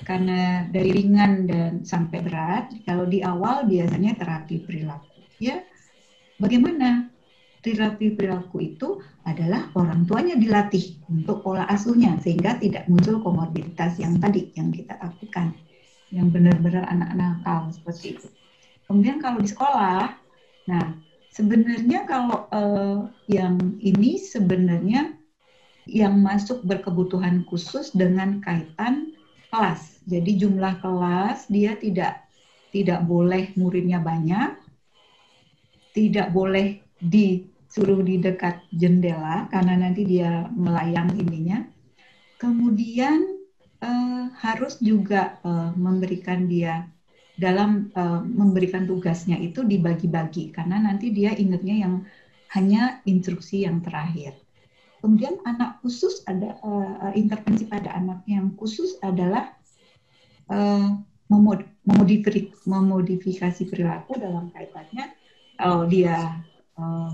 karena 0.00 0.64
dari 0.72 0.96
ringan 0.96 1.44
dan 1.44 1.72
sampai 1.84 2.24
berat. 2.24 2.72
Kalau 2.88 3.04
di 3.04 3.20
awal 3.20 3.68
biasanya 3.68 4.16
terapi 4.16 4.64
perilaku, 4.64 5.20
ya 5.36 5.60
Bagaimana? 6.40 7.04
Terapi 7.60 8.16
perilaku 8.16 8.56
itu 8.64 9.04
adalah 9.28 9.68
orang 9.76 10.08
tuanya 10.08 10.32
dilatih 10.32 10.96
untuk 11.12 11.44
pola 11.44 11.68
asuhnya 11.68 12.16
sehingga 12.24 12.56
tidak 12.56 12.88
muncul 12.88 13.20
komorbiditas 13.20 14.00
yang 14.00 14.16
tadi 14.16 14.48
yang 14.56 14.72
kita 14.72 14.96
takutkan, 14.96 15.52
yang 16.08 16.32
benar-benar 16.32 16.88
anak-anak 16.88 17.44
nakal 17.44 17.68
seperti 17.68 18.16
itu. 18.16 18.28
Kemudian 18.88 19.20
kalau 19.20 19.44
di 19.44 19.48
sekolah, 19.52 20.16
nah 20.72 20.96
sebenarnya 21.36 22.08
kalau 22.08 22.48
uh, 22.48 23.12
yang 23.28 23.60
ini 23.84 24.16
sebenarnya 24.16 25.12
yang 25.84 26.16
masuk 26.16 26.64
berkebutuhan 26.64 27.44
khusus 27.44 27.92
dengan 27.92 28.40
kaitan 28.40 29.12
kelas. 29.52 30.00
Jadi 30.08 30.40
jumlah 30.40 30.80
kelas 30.80 31.44
dia 31.52 31.76
tidak 31.76 32.24
tidak 32.72 33.04
boleh 33.04 33.52
muridnya 33.58 34.00
banyak, 34.00 34.56
tidak 35.92 36.32
boleh 36.32 36.80
disuruh 37.70 38.02
di 38.02 38.18
dekat 38.18 38.66
jendela 38.74 39.46
karena 39.46 39.78
nanti 39.78 40.02
dia 40.02 40.50
melayang 40.50 41.14
ininya. 41.14 41.62
Kemudian 42.34 43.38
uh, 43.78 44.26
harus 44.42 44.82
juga 44.82 45.38
uh, 45.46 45.70
memberikan 45.78 46.50
dia 46.50 46.90
dalam 47.38 47.94
uh, 47.94 48.26
memberikan 48.26 48.90
tugasnya 48.90 49.38
itu 49.38 49.62
dibagi-bagi 49.62 50.50
karena 50.50 50.82
nanti 50.82 51.14
dia 51.14 51.30
ingatnya 51.30 51.86
yang 51.86 51.94
hanya 52.58 52.98
instruksi 53.06 53.62
yang 53.62 53.78
terakhir. 53.86 54.34
Kemudian 54.98 55.38
anak 55.46 55.78
khusus 55.86 56.26
ada 56.26 56.58
uh, 56.66 57.14
intervensi 57.14 57.70
pada 57.70 57.94
anak 57.94 58.26
yang 58.26 58.50
khusus 58.58 58.98
adalah 58.98 59.54
uh, 60.50 60.98
memodifikasi, 61.30 62.66
memodifikasi 62.66 63.62
perilaku 63.70 64.18
dalam 64.18 64.50
kaitannya 64.50 65.14
kalau 65.54 65.86
dia 65.86 66.42
uh, 66.78 67.10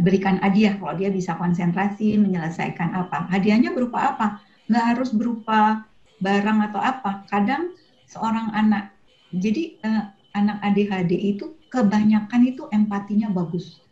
berikan 0.00 0.40
hadiah 0.40 0.74
kalau 0.80 0.96
dia 0.98 1.12
bisa 1.12 1.36
konsentrasi 1.38 2.18
menyelesaikan 2.18 2.90
apa 2.90 3.30
hadiahnya 3.30 3.70
berupa 3.70 4.16
apa 4.16 4.26
nggak 4.70 4.86
harus 4.94 5.10
berupa 5.10 5.90
barang 6.22 6.58
atau 6.70 6.80
apa. 6.80 7.24
Kadang 7.26 7.74
seorang 8.06 8.52
anak, 8.54 8.94
jadi 9.34 9.74
eh, 9.82 10.04
anak 10.36 10.62
ADHD 10.62 11.12
itu 11.34 11.58
kebanyakan 11.72 12.46
itu 12.46 12.68
empatinya 12.70 13.32
bagus, 13.32 13.82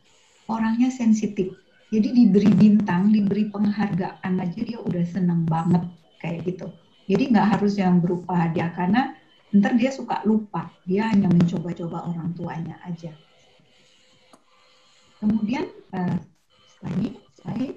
orangnya 0.47 0.93
sensitif. 0.93 1.51
Jadi 1.89 2.13
diberi 2.13 2.53
bintang, 2.53 3.11
diberi 3.11 3.49
penghargaan 3.49 4.33
aja 4.39 4.61
dia 4.61 4.79
udah 4.79 5.05
seneng 5.09 5.49
banget 5.49 5.89
kayak 6.21 6.45
gitu. 6.45 6.69
Jadi 7.09 7.33
nggak 7.33 7.59
harus 7.59 7.81
yang 7.81 8.05
berupa 8.05 8.37
hadiah 8.37 8.69
karena 8.77 9.17
ntar 9.49 9.73
dia 9.81 9.89
suka 9.89 10.21
lupa, 10.29 10.69
dia 10.85 11.09
hanya 11.09 11.33
mencoba-coba 11.33 12.13
orang 12.13 12.37
tuanya 12.37 12.77
aja. 12.85 13.09
Kemudian 15.19 15.67
uh, 15.99 16.15
setelah 16.71 16.93
ini 17.03 17.09
saya 17.35 17.69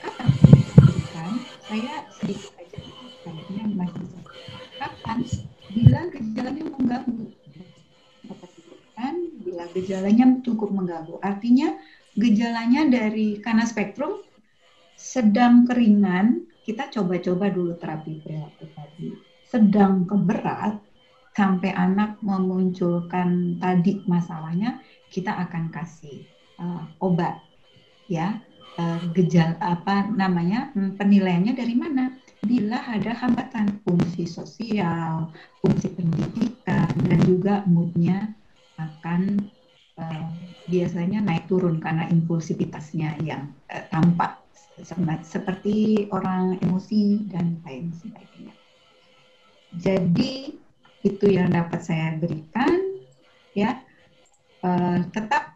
katakan 0.00 1.32
saya 1.68 1.94
sedikit 2.16 2.52
aja 2.56 2.78
kayaknya 3.28 3.64
masih. 3.76 4.04
Kapan? 4.80 5.18
Bila 5.68 6.00
gejalanya 6.08 6.64
mengganggu. 6.64 7.26
Kan 8.96 9.14
bila 9.44 9.64
gejalanya 9.76 10.24
cukup 10.40 10.72
mengganggu. 10.72 11.20
Artinya 11.20 11.76
gejalanya 12.16 12.88
dari 12.88 13.36
karena 13.44 13.68
spektrum 13.68 14.24
sedang 14.96 15.68
keringan, 15.68 16.48
kita 16.64 16.88
coba-coba 16.88 17.52
dulu 17.52 17.76
terapi 17.76 18.24
perilaku 18.24 18.64
tadi. 18.72 19.12
Sedang 19.44 20.08
keberat, 20.08 20.80
sampai 21.36 21.70
anak 21.76 22.16
memunculkan 22.24 23.60
tadi 23.60 24.02
masalahnya, 24.08 24.80
kita 25.12 25.36
akan 25.36 25.70
kasih 25.70 26.37
uh, 26.58 26.82
obat 27.00 27.40
ya. 28.10 28.42
Uh, 28.78 29.02
gejala 29.10 29.58
apa 29.58 30.06
namanya 30.06 30.70
hmm, 30.70 30.94
penilaiannya 30.94 31.50
dari 31.58 31.74
mana? 31.74 32.14
Bila 32.46 32.78
ada 32.86 33.10
hambatan 33.10 33.82
fungsi 33.82 34.22
sosial, 34.22 35.34
fungsi 35.58 35.90
pendidikan 35.98 36.86
dan 37.10 37.18
juga 37.26 37.66
moodnya 37.66 38.30
akan 38.78 39.50
uh, 39.98 40.30
biasanya 40.70 41.18
naik 41.26 41.50
turun 41.50 41.82
karena 41.82 42.06
impulsivitasnya 42.06 43.18
yang 43.26 43.50
uh, 43.74 43.82
tampak 43.90 44.38
seperti 45.26 46.06
orang 46.14 46.54
emosi 46.62 47.26
dan 47.34 47.58
lain 47.66 47.90
sebagainya. 47.98 48.54
Jadi 49.74 50.54
itu 51.02 51.26
yang 51.26 51.50
dapat 51.50 51.82
saya 51.82 52.14
berikan 52.14 53.02
ya. 53.58 53.82
Uh, 54.58 55.06
tetap 55.14 55.47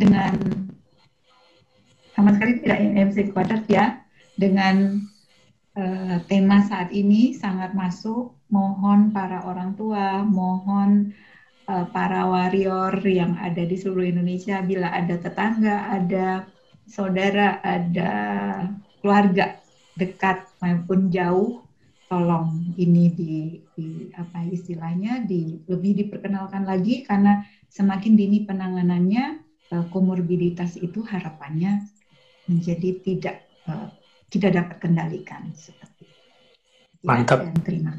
dengan 0.00 0.32
sama 2.16 2.32
sekali 2.36 2.64
tidak 2.64 2.80
MC 2.96 3.16
Quarters 3.36 3.68
ya 3.68 4.00
dengan 4.40 5.04
uh, 5.76 6.16
tema 6.24 6.64
saat 6.64 6.88
ini 6.96 7.36
sangat 7.36 7.76
masuk. 7.76 8.32
Mohon 8.50 9.14
para 9.14 9.46
orang 9.46 9.78
tua, 9.78 10.26
mohon 10.26 11.14
uh, 11.70 11.86
para 11.94 12.26
warrior 12.26 12.98
yang 13.06 13.38
ada 13.38 13.62
di 13.62 13.76
seluruh 13.78 14.08
Indonesia 14.10 14.58
bila 14.64 14.90
ada 14.90 15.14
tetangga, 15.20 15.86
ada 15.92 16.48
saudara, 16.88 17.62
ada 17.62 18.12
keluarga 18.98 19.60
dekat 19.94 20.48
maupun 20.58 21.12
jauh 21.12 21.62
tolong 22.10 22.74
ini 22.74 23.06
di, 23.14 23.34
di 23.78 24.10
apa 24.18 24.42
istilahnya 24.50 25.22
di 25.22 25.62
lebih 25.70 26.04
diperkenalkan 26.04 26.66
lagi 26.66 27.06
karena 27.06 27.46
semakin 27.70 28.18
dini 28.18 28.42
penanganannya 28.42 29.49
komorbiditas 29.70 30.74
itu 30.82 31.06
harapannya 31.06 31.86
menjadi 32.50 32.90
tidak 33.06 33.36
uh, 33.70 33.86
tidak 34.30 34.50
dapat 34.58 34.76
kendalikan 34.82 35.50
seperti 35.54 36.10
itu. 36.10 37.06
Mantap. 37.06 37.46
Dan 37.46 37.62
terima. 37.62 37.92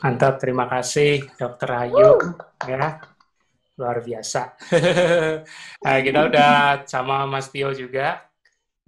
Mantap, 0.00 0.34
terima 0.40 0.64
kasih 0.68 1.24
Dokter 1.36 1.68
Ayu 1.72 2.16
ya. 2.64 3.00
Luar 3.76 4.00
biasa. 4.00 4.56
nah, 5.84 5.98
kita 6.06 6.20
udah 6.32 6.52
sama 6.88 7.28
Mas 7.28 7.52
Tio 7.52 7.76
juga. 7.76 8.24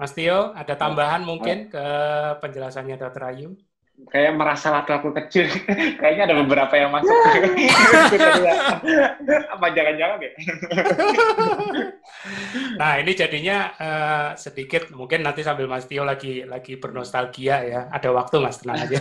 Mas 0.01 0.17
Tio, 0.17 0.57
ada 0.57 0.79
tambahan 0.79 1.21
mungkin 1.27 1.69
ke 1.69 1.87
penjelasannya 2.41 2.97
Dokter 2.97 3.23
Ayu? 3.29 3.53
Kayak 4.07 4.39
merasa 4.39 4.71
waktu 4.71 4.93
aku 4.95 5.11
kecil. 5.11 5.51
Kayaknya 6.01 6.23
ada 6.31 6.37
beberapa 6.39 6.75
yang 6.79 6.91
masuk. 6.95 7.11
Apa 9.55 9.67
jangan-jangan 9.75 10.19
ya? 10.23 10.33
Nah 12.79 12.99
ini 12.99 13.15
jadinya 13.15 13.71
uh, 13.79 14.29
sedikit 14.35 14.91
mungkin 14.91 15.23
nanti 15.23 15.47
sambil 15.47 15.71
Mas 15.71 15.87
Tio 15.87 16.03
lagi 16.03 16.43
lagi 16.43 16.75
bernostalgia 16.75 17.57
ya. 17.63 17.81
Ada 17.95 18.11
waktu 18.11 18.43
Mas 18.43 18.59
tenang 18.59 18.87
aja. 18.87 18.99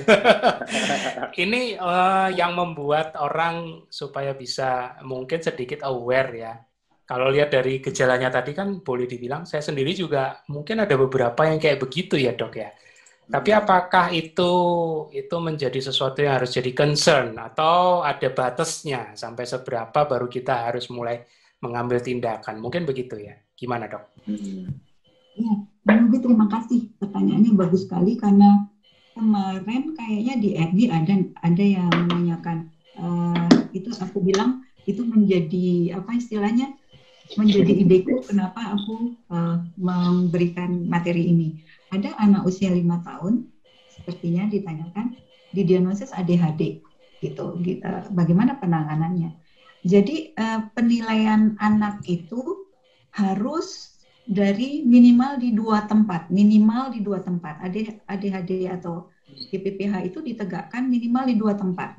Ini 1.33 1.81
uh, 1.81 2.29
yang 2.33 2.53
membuat 2.53 3.17
orang 3.17 3.89
supaya 3.89 4.37
bisa 4.37 5.01
mungkin 5.01 5.41
sedikit 5.41 5.81
aware 5.85 6.31
ya. 6.35 6.53
Kalau 7.07 7.31
lihat 7.31 7.55
dari 7.55 7.79
gejalanya 7.79 8.29
tadi 8.29 8.51
kan 8.51 8.83
boleh 8.85 9.07
dibilang 9.09 9.47
saya 9.47 9.63
sendiri 9.65 9.95
juga 9.95 10.43
mungkin 10.51 10.83
ada 10.83 10.93
beberapa 10.99 11.47
yang 11.47 11.57
kayak 11.57 11.79
begitu 11.79 12.19
ya 12.19 12.35
dok 12.35 12.59
ya 12.59 12.69
tapi 13.27 13.51
apakah 13.51 14.07
itu 14.15 14.51
itu 15.11 15.35
menjadi 15.35 15.83
sesuatu 15.83 16.23
yang 16.23 16.39
harus 16.39 16.55
jadi 16.55 16.71
concern 16.71 17.35
atau 17.35 17.99
ada 17.99 18.31
batasnya 18.31 19.19
sampai 19.19 19.43
seberapa 19.43 20.07
baru 20.07 20.31
kita 20.31 20.71
harus 20.71 20.87
mulai 20.87 21.27
mengambil 21.59 21.99
tindakan? 21.99 22.63
Mungkin 22.63 22.87
begitu 22.87 23.19
ya. 23.19 23.35
Gimana 23.51 23.91
dok? 23.91 24.07
Ya, 25.35 25.53
Bang 25.83 26.07
terima 26.07 26.47
kasih. 26.47 26.87
Pertanyaannya 27.03 27.51
bagus 27.59 27.83
sekali 27.83 28.15
karena 28.15 28.63
kemarin 29.11 29.91
kayaknya 29.97 30.35
di 30.39 30.49
RD 30.55 30.79
ada 30.93 31.13
ada 31.43 31.63
yang 31.65 31.89
menanyakan 31.89 32.57
uh, 33.01 33.49
itu 33.73 33.89
aku 33.97 34.21
bilang 34.21 34.63
itu 34.85 35.03
menjadi 35.03 35.99
apa 35.99 36.15
istilahnya 36.15 36.71
menjadi 37.35 37.73
ideku 37.83 38.23
kenapa 38.23 38.77
aku 38.77 39.17
uh, 39.33 39.59
memberikan 39.75 40.87
materi 40.87 41.27
ini 41.27 41.59
ada 41.93 42.15
anak 42.19 42.43
usia 42.47 42.71
lima 42.71 42.99
tahun 43.03 43.47
sepertinya 43.91 44.47
ditanyakan 44.51 45.17
didiagnosis 45.55 46.11
ADHD 46.11 46.83
gitu, 47.23 47.57
gitu. 47.63 47.87
Bagaimana 48.13 48.59
penanganannya? 48.59 49.33
Jadi 49.87 50.35
uh, 50.35 50.67
penilaian 50.75 51.55
anak 51.63 52.03
itu 52.05 52.67
harus 53.15 53.97
dari 54.27 54.83
minimal 54.83 55.39
di 55.39 55.55
dua 55.55 55.87
tempat 55.87 56.27
minimal 56.27 56.91
di 56.91 56.99
dua 56.99 57.23
tempat. 57.23 57.63
ADHD 58.11 58.67
atau 58.67 59.07
IPPH 59.31 59.93
itu 60.03 60.19
ditegakkan 60.19 60.91
minimal 60.91 61.23
di 61.31 61.35
dua 61.39 61.53
tempat. 61.55 61.95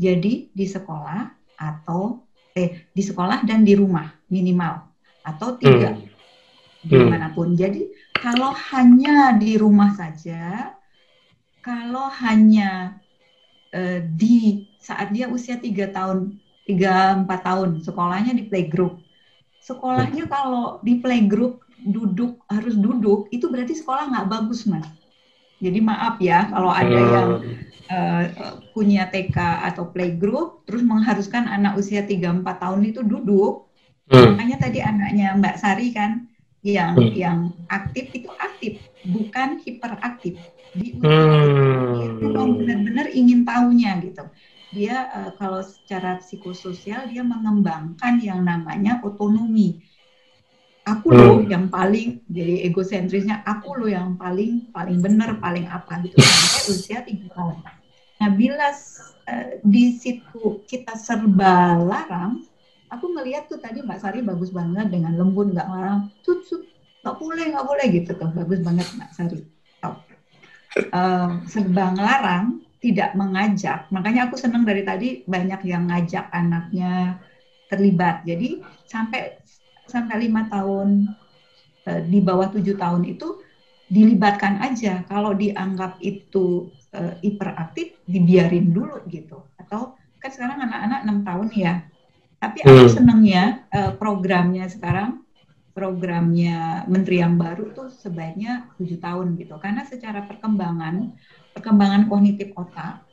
Jadi 0.00 0.50
di 0.50 0.66
sekolah 0.66 1.28
atau 1.60 2.24
eh 2.56 2.88
di 2.92 3.02
sekolah 3.04 3.44
dan 3.44 3.64
di 3.64 3.76
rumah 3.76 4.08
minimal 4.32 4.88
atau 5.22 5.56
tiga 5.60 5.92
hmm. 5.92 6.88
di 6.88 6.96
mana 6.96 7.28
pun. 7.36 7.52
Jadi 7.52 7.86
kalau 8.22 8.54
hanya 8.70 9.34
di 9.34 9.58
rumah 9.58 9.90
saja, 9.98 10.70
kalau 11.58 12.06
hanya 12.22 13.02
uh, 13.74 13.98
di 14.14 14.70
saat 14.78 15.10
dia 15.10 15.26
usia 15.26 15.58
tiga 15.58 15.90
tahun, 15.90 16.38
tiga 16.62 17.18
empat 17.18 17.42
tahun, 17.42 17.82
sekolahnya 17.82 18.38
di 18.38 18.46
playgroup. 18.46 19.02
Sekolahnya 19.58 20.30
kalau 20.30 20.78
di 20.86 21.02
playgroup 21.02 21.66
duduk 21.82 22.38
harus 22.46 22.78
duduk, 22.78 23.26
itu 23.34 23.50
berarti 23.50 23.74
sekolah 23.74 24.14
nggak 24.14 24.30
bagus, 24.30 24.70
mas. 24.70 24.86
Jadi 25.58 25.78
maaf 25.82 26.18
ya 26.22 26.46
kalau 26.50 26.70
ada 26.70 26.98
hmm. 26.98 27.10
yang 27.10 27.30
uh, 27.90 28.24
punya 28.70 29.10
TK 29.10 29.66
atau 29.66 29.90
playgroup, 29.90 30.62
terus 30.66 30.86
mengharuskan 30.86 31.50
anak 31.50 31.74
usia 31.74 32.06
tiga 32.06 32.30
empat 32.30 32.62
tahun 32.62 32.86
itu 32.86 33.02
duduk, 33.02 33.66
Hmm. 34.12 34.36
Makanya 34.36 34.56
tadi 34.68 34.78
anaknya 34.84 35.32
Mbak 35.40 35.56
Sari 35.56 35.88
kan 35.96 36.28
yang 36.62 36.94
hmm. 36.94 37.12
yang 37.18 37.38
aktif 37.66 38.14
itu 38.14 38.30
aktif, 38.38 38.78
bukan 39.02 39.58
hiperaktif. 39.66 40.38
Di 40.72 40.94
hmm. 40.94 42.22
dia 42.22 42.42
benar-benar 42.46 43.06
ingin 43.12 43.42
tahunya 43.42 43.90
gitu. 44.08 44.24
Dia 44.72 45.10
uh, 45.12 45.30
kalau 45.36 45.60
secara 45.60 46.22
psikososial 46.22 47.10
dia 47.10 47.20
mengembangkan 47.26 48.22
yang 48.22 48.46
namanya 48.46 49.02
otonomi. 49.02 49.82
Aku 50.82 51.14
loh 51.14 51.42
hmm. 51.42 51.50
yang 51.50 51.66
paling 51.70 52.26
jadi 52.26 52.66
egosentrisnya 52.66 53.46
aku 53.46 53.78
loh 53.78 53.90
yang 53.90 54.18
paling 54.18 54.66
paling 54.74 54.98
benar 54.98 55.38
paling 55.38 55.66
apa 55.70 56.02
gitu 56.02 56.18
sampai 56.18 56.62
usia 56.74 56.98
tiga 57.06 57.26
tahun. 57.34 57.58
Nah 58.22 58.30
bila 58.34 58.70
uh, 58.70 59.50
di 59.62 59.98
situ 59.98 60.62
kita 60.66 60.94
serba 60.94 61.78
larang, 61.78 62.42
aku 62.92 63.06
ngelihat 63.16 63.48
tuh 63.48 63.56
tadi 63.56 63.80
Mbak 63.80 63.98
Sari 64.04 64.20
bagus 64.20 64.52
banget 64.52 64.92
dengan 64.92 65.16
lembut 65.16 65.48
nggak 65.48 65.64
ngarang. 65.64 66.12
Tut 66.20 66.44
tut 66.44 66.62
nggak 67.02 67.16
boleh 67.16 67.44
nggak 67.56 67.66
boleh 67.66 67.86
gitu 67.88 68.10
tuh. 68.12 68.30
Bagus 68.36 68.60
banget 68.60 68.86
Mbak 68.92 69.10
Sari. 69.16 69.40
Oh. 69.82 69.96
uh, 70.94 71.42
serba 71.48 71.96
ngelarang 71.96 72.62
tidak 72.78 73.16
mengajak. 73.16 73.88
Makanya 73.88 74.28
aku 74.28 74.36
senang 74.36 74.62
dari 74.68 74.84
tadi 74.84 75.08
banyak 75.24 75.60
yang 75.64 75.88
ngajak 75.88 76.28
anaknya 76.30 77.18
terlibat. 77.72 78.22
Jadi 78.28 78.60
sampai 78.86 79.40
sampai 79.88 80.28
lima 80.28 80.46
tahun 80.52 81.08
uh, 81.88 82.00
di 82.04 82.20
bawah 82.20 82.52
tujuh 82.52 82.76
tahun 82.76 83.08
itu 83.08 83.40
dilibatkan 83.88 84.60
aja. 84.60 85.00
Kalau 85.08 85.32
dianggap 85.32 85.96
itu 86.04 86.68
uh, 86.92 87.16
hiperaktif 87.24 87.96
dibiarin 88.04 88.70
dulu 88.70 89.00
gitu. 89.08 89.42
Atau 89.56 89.96
kan 90.22 90.30
sekarang 90.30 90.62
anak-anak 90.62 91.00
enam 91.02 91.18
tahun 91.26 91.48
ya 91.50 91.74
tapi 92.42 92.58
aku 92.66 92.90
hmm. 92.90 92.90
senangnya 92.90 93.42
uh, 93.70 93.94
programnya 93.94 94.66
sekarang 94.66 95.22
programnya 95.70 96.82
menteri 96.90 97.22
yang 97.22 97.38
baru 97.38 97.70
tuh 97.70 97.86
sebaiknya 97.94 98.66
tujuh 98.82 98.98
tahun 98.98 99.38
gitu 99.38 99.62
karena 99.62 99.86
secara 99.86 100.26
perkembangan 100.26 101.14
perkembangan 101.54 102.10
kognitif 102.10 102.50
otak 102.58 103.06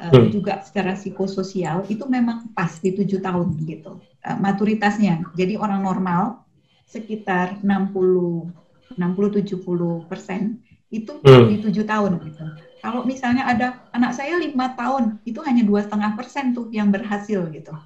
uh, 0.00 0.08
hmm. 0.08 0.32
juga 0.32 0.64
secara 0.64 0.96
psikososial 0.96 1.84
itu 1.92 2.08
memang 2.08 2.56
pas 2.56 2.72
di 2.80 2.96
tujuh 2.96 3.20
tahun 3.20 3.52
gitu 3.68 4.00
uh, 4.00 4.36
maturitasnya 4.40 5.20
jadi 5.36 5.60
orang 5.60 5.84
normal 5.84 6.40
sekitar 6.88 7.60
60 7.60 8.48
60 8.96 8.96
70 8.96 10.08
persen 10.08 10.64
itu 10.88 11.20
hmm. 11.20 11.46
di 11.52 11.56
tujuh 11.60 11.84
tahun 11.84 12.16
gitu 12.32 12.44
kalau 12.80 13.04
misalnya 13.04 13.44
ada 13.44 13.84
anak 13.92 14.16
saya 14.16 14.40
lima 14.40 14.72
tahun 14.72 15.20
itu 15.28 15.44
hanya 15.44 15.68
dua 15.68 15.84
setengah 15.84 16.16
persen 16.16 16.56
tuh 16.56 16.72
yang 16.72 16.88
berhasil 16.88 17.44
gitu 17.52 17.76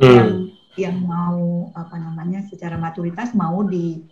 hmm. 0.00 0.06
yang 0.06 0.30
yang 0.76 0.96
mau 1.00 1.72
apa 1.72 1.96
namanya 1.96 2.44
secara 2.44 2.76
maturitas 2.76 3.32
mau 3.32 3.64
di 3.64 4.04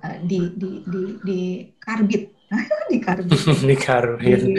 uh, 0.00 0.18
di 0.24 0.40
di 0.56 0.70
di 0.88 1.02
di 1.22 1.40
karbit. 1.78 2.36
Di 2.88 2.96
karbit. 3.04 3.36
Di 3.60 3.76
karbit. 3.76 4.40
Di, 4.40 4.56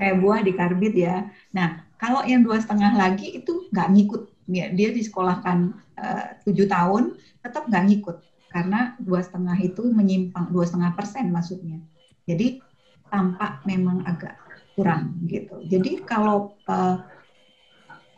kayak 0.00 0.16
buah 0.24 0.40
di 0.40 0.52
karbit 0.56 0.94
ya. 0.96 1.28
Nah 1.52 1.84
kalau 2.00 2.24
yang 2.24 2.40
dua 2.40 2.56
setengah 2.56 2.96
lagi 2.96 3.36
itu 3.36 3.68
nggak 3.68 3.88
ngikut. 3.92 4.22
Ya, 4.48 4.72
dia 4.74 4.90
disekolahkan 4.90 5.76
eh, 6.00 6.24
tujuh 6.48 6.66
tahun 6.66 7.20
tetap 7.44 7.68
nggak 7.68 7.84
ngikut. 7.84 8.16
Karena 8.48 8.96
dua 8.96 9.20
setengah 9.20 9.60
itu 9.60 9.84
menyimpang 9.92 10.48
dua 10.56 10.64
setengah 10.64 10.96
persen 10.96 11.28
maksudnya. 11.28 11.84
Jadi 12.24 12.64
tampak 13.12 13.60
memang 13.68 14.08
agak 14.08 14.40
kurang 14.72 15.20
gitu. 15.28 15.60
Jadi 15.68 16.00
kalau 16.08 16.56
uh, 16.64 16.96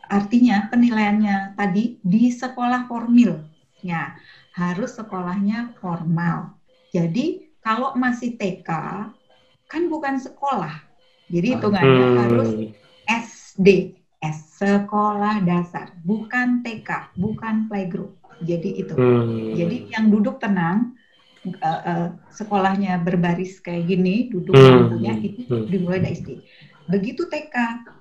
Artinya 0.09 0.69
penilaiannya 0.69 1.57
tadi 1.57 1.97
di 2.01 2.29
sekolah 2.29 2.85
formil, 2.85 3.41
ya 3.81 4.13
harus 4.55 4.95
sekolahnya 4.95 5.75
formal. 5.81 6.55
Jadi 6.93 7.57
kalau 7.59 7.97
masih 7.97 8.37
TK 8.39 8.69
kan 9.65 9.83
bukan 9.89 10.21
sekolah, 10.21 10.85
jadi 11.27 11.57
hitungannya 11.57 12.05
hmm. 12.05 12.17
harus 12.21 12.49
SD, 13.09 13.97
S 14.21 14.61
sekolah 14.61 15.41
dasar, 15.43 15.91
bukan 16.05 16.61
TK, 16.61 17.17
bukan 17.17 17.67
playgroup. 17.67 18.15
Jadi 18.45 18.85
itu. 18.85 18.93
Hmm. 18.93 19.57
Jadi 19.57 19.91
yang 19.91 20.13
duduk 20.13 20.39
tenang, 20.39 20.95
uh, 21.59 21.81
uh, 21.83 22.07
sekolahnya 22.31 23.01
berbaris 23.01 23.59
kayak 23.59 23.89
gini, 23.89 24.29
duduk 24.29 24.53
hmm. 24.55 25.01
itu 25.01 25.41
hmm. 25.49 25.65
dimulai 25.67 25.99
dari 25.99 26.15
SD. 26.15 26.29
Begitu 26.85 27.25
TK 27.25 27.55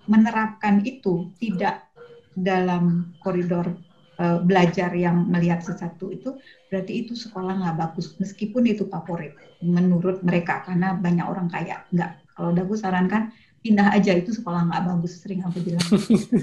menerapkan 0.05 0.85
itu 0.85 1.33
tidak 1.41 1.89
dalam 2.35 3.15
koridor 3.23 3.71
uh, 4.19 4.39
belajar 4.43 4.91
yang 4.95 5.27
melihat 5.31 5.63
sesuatu 5.63 6.11
itu 6.11 6.39
berarti 6.71 7.07
itu 7.07 7.15
sekolah 7.15 7.63
nggak 7.63 7.77
bagus. 7.79 8.15
Meskipun 8.19 8.67
itu 8.67 8.87
favorit 8.91 9.35
menurut 9.63 10.21
mereka 10.21 10.63
karena 10.67 10.99
banyak 10.99 11.27
orang 11.27 11.49
kaya 11.49 11.83
nggak 11.95 12.35
kalau 12.35 12.51
aku 12.51 12.75
sarankan 12.75 13.31
pindah 13.65 13.97
aja 13.97 14.13
itu 14.13 14.35
sekolah 14.35 14.69
nggak 14.69 14.85
bagus 14.93 15.23
sering 15.25 15.41
aku 15.41 15.59
bilang. 15.65 15.87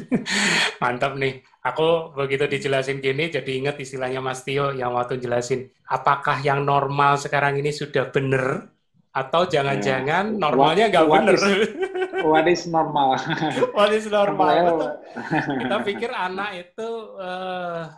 Mantap 0.81 1.19
nih. 1.19 1.43
Aku 1.61 2.09
begitu 2.17 2.49
dijelasin 2.49 2.97
gini 2.97 3.29
jadi 3.29 3.51
ingat 3.61 3.77
istilahnya 3.77 4.17
Mas 4.17 4.41
Tio 4.41 4.73
yang 4.73 4.97
waktu 4.97 5.21
jelasin 5.21 5.69
apakah 5.85 6.41
yang 6.41 6.65
normal 6.65 7.21
sekarang 7.21 7.61
ini 7.61 7.69
sudah 7.69 8.09
benar 8.09 8.65
atau 9.11 9.43
jangan-jangan 9.45 10.25
ya. 10.33 10.39
normalnya 10.39 10.87
nggak 10.87 11.05
benar 11.05 11.37
what 12.23 12.45
is 12.47 12.65
normal? 12.69 13.17
what 13.77 13.91
is 13.93 14.05
normal? 14.07 15.01
Kita 15.33 15.77
pikir 15.81 16.11
anak 16.13 16.71
itu 16.71 16.89
uh, 17.17 17.89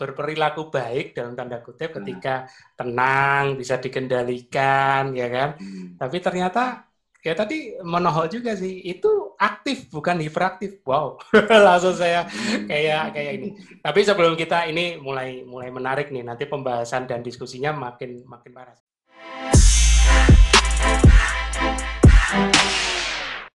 berperilaku 0.00 0.72
baik 0.72 1.12
dalam 1.12 1.36
tanda 1.36 1.60
kutip 1.60 1.92
ketika 2.00 2.48
tenang, 2.76 3.56
bisa 3.60 3.76
dikendalikan, 3.76 5.12
ya 5.12 5.28
kan? 5.28 5.48
Hmm. 5.60 6.00
Tapi 6.00 6.16
ternyata 6.24 6.90
ya 7.20 7.36
tadi 7.36 7.76
menohol 7.84 8.32
juga 8.32 8.56
sih 8.56 8.80
itu 8.80 9.36
aktif 9.36 9.92
bukan 9.92 10.24
hiperaktif 10.24 10.80
wow 10.88 11.20
langsung 11.68 11.92
saya 11.92 12.24
kayak 12.64 13.12
kayak 13.12 13.32
ini 13.36 13.48
tapi 13.84 14.00
sebelum 14.00 14.40
kita 14.40 14.64
ini 14.72 14.96
mulai 14.96 15.44
mulai 15.44 15.68
menarik 15.68 16.08
nih 16.08 16.24
nanti 16.24 16.48
pembahasan 16.48 17.04
dan 17.04 17.20
diskusinya 17.20 17.76
makin 17.76 18.24
makin 18.24 18.56
panas 18.56 18.80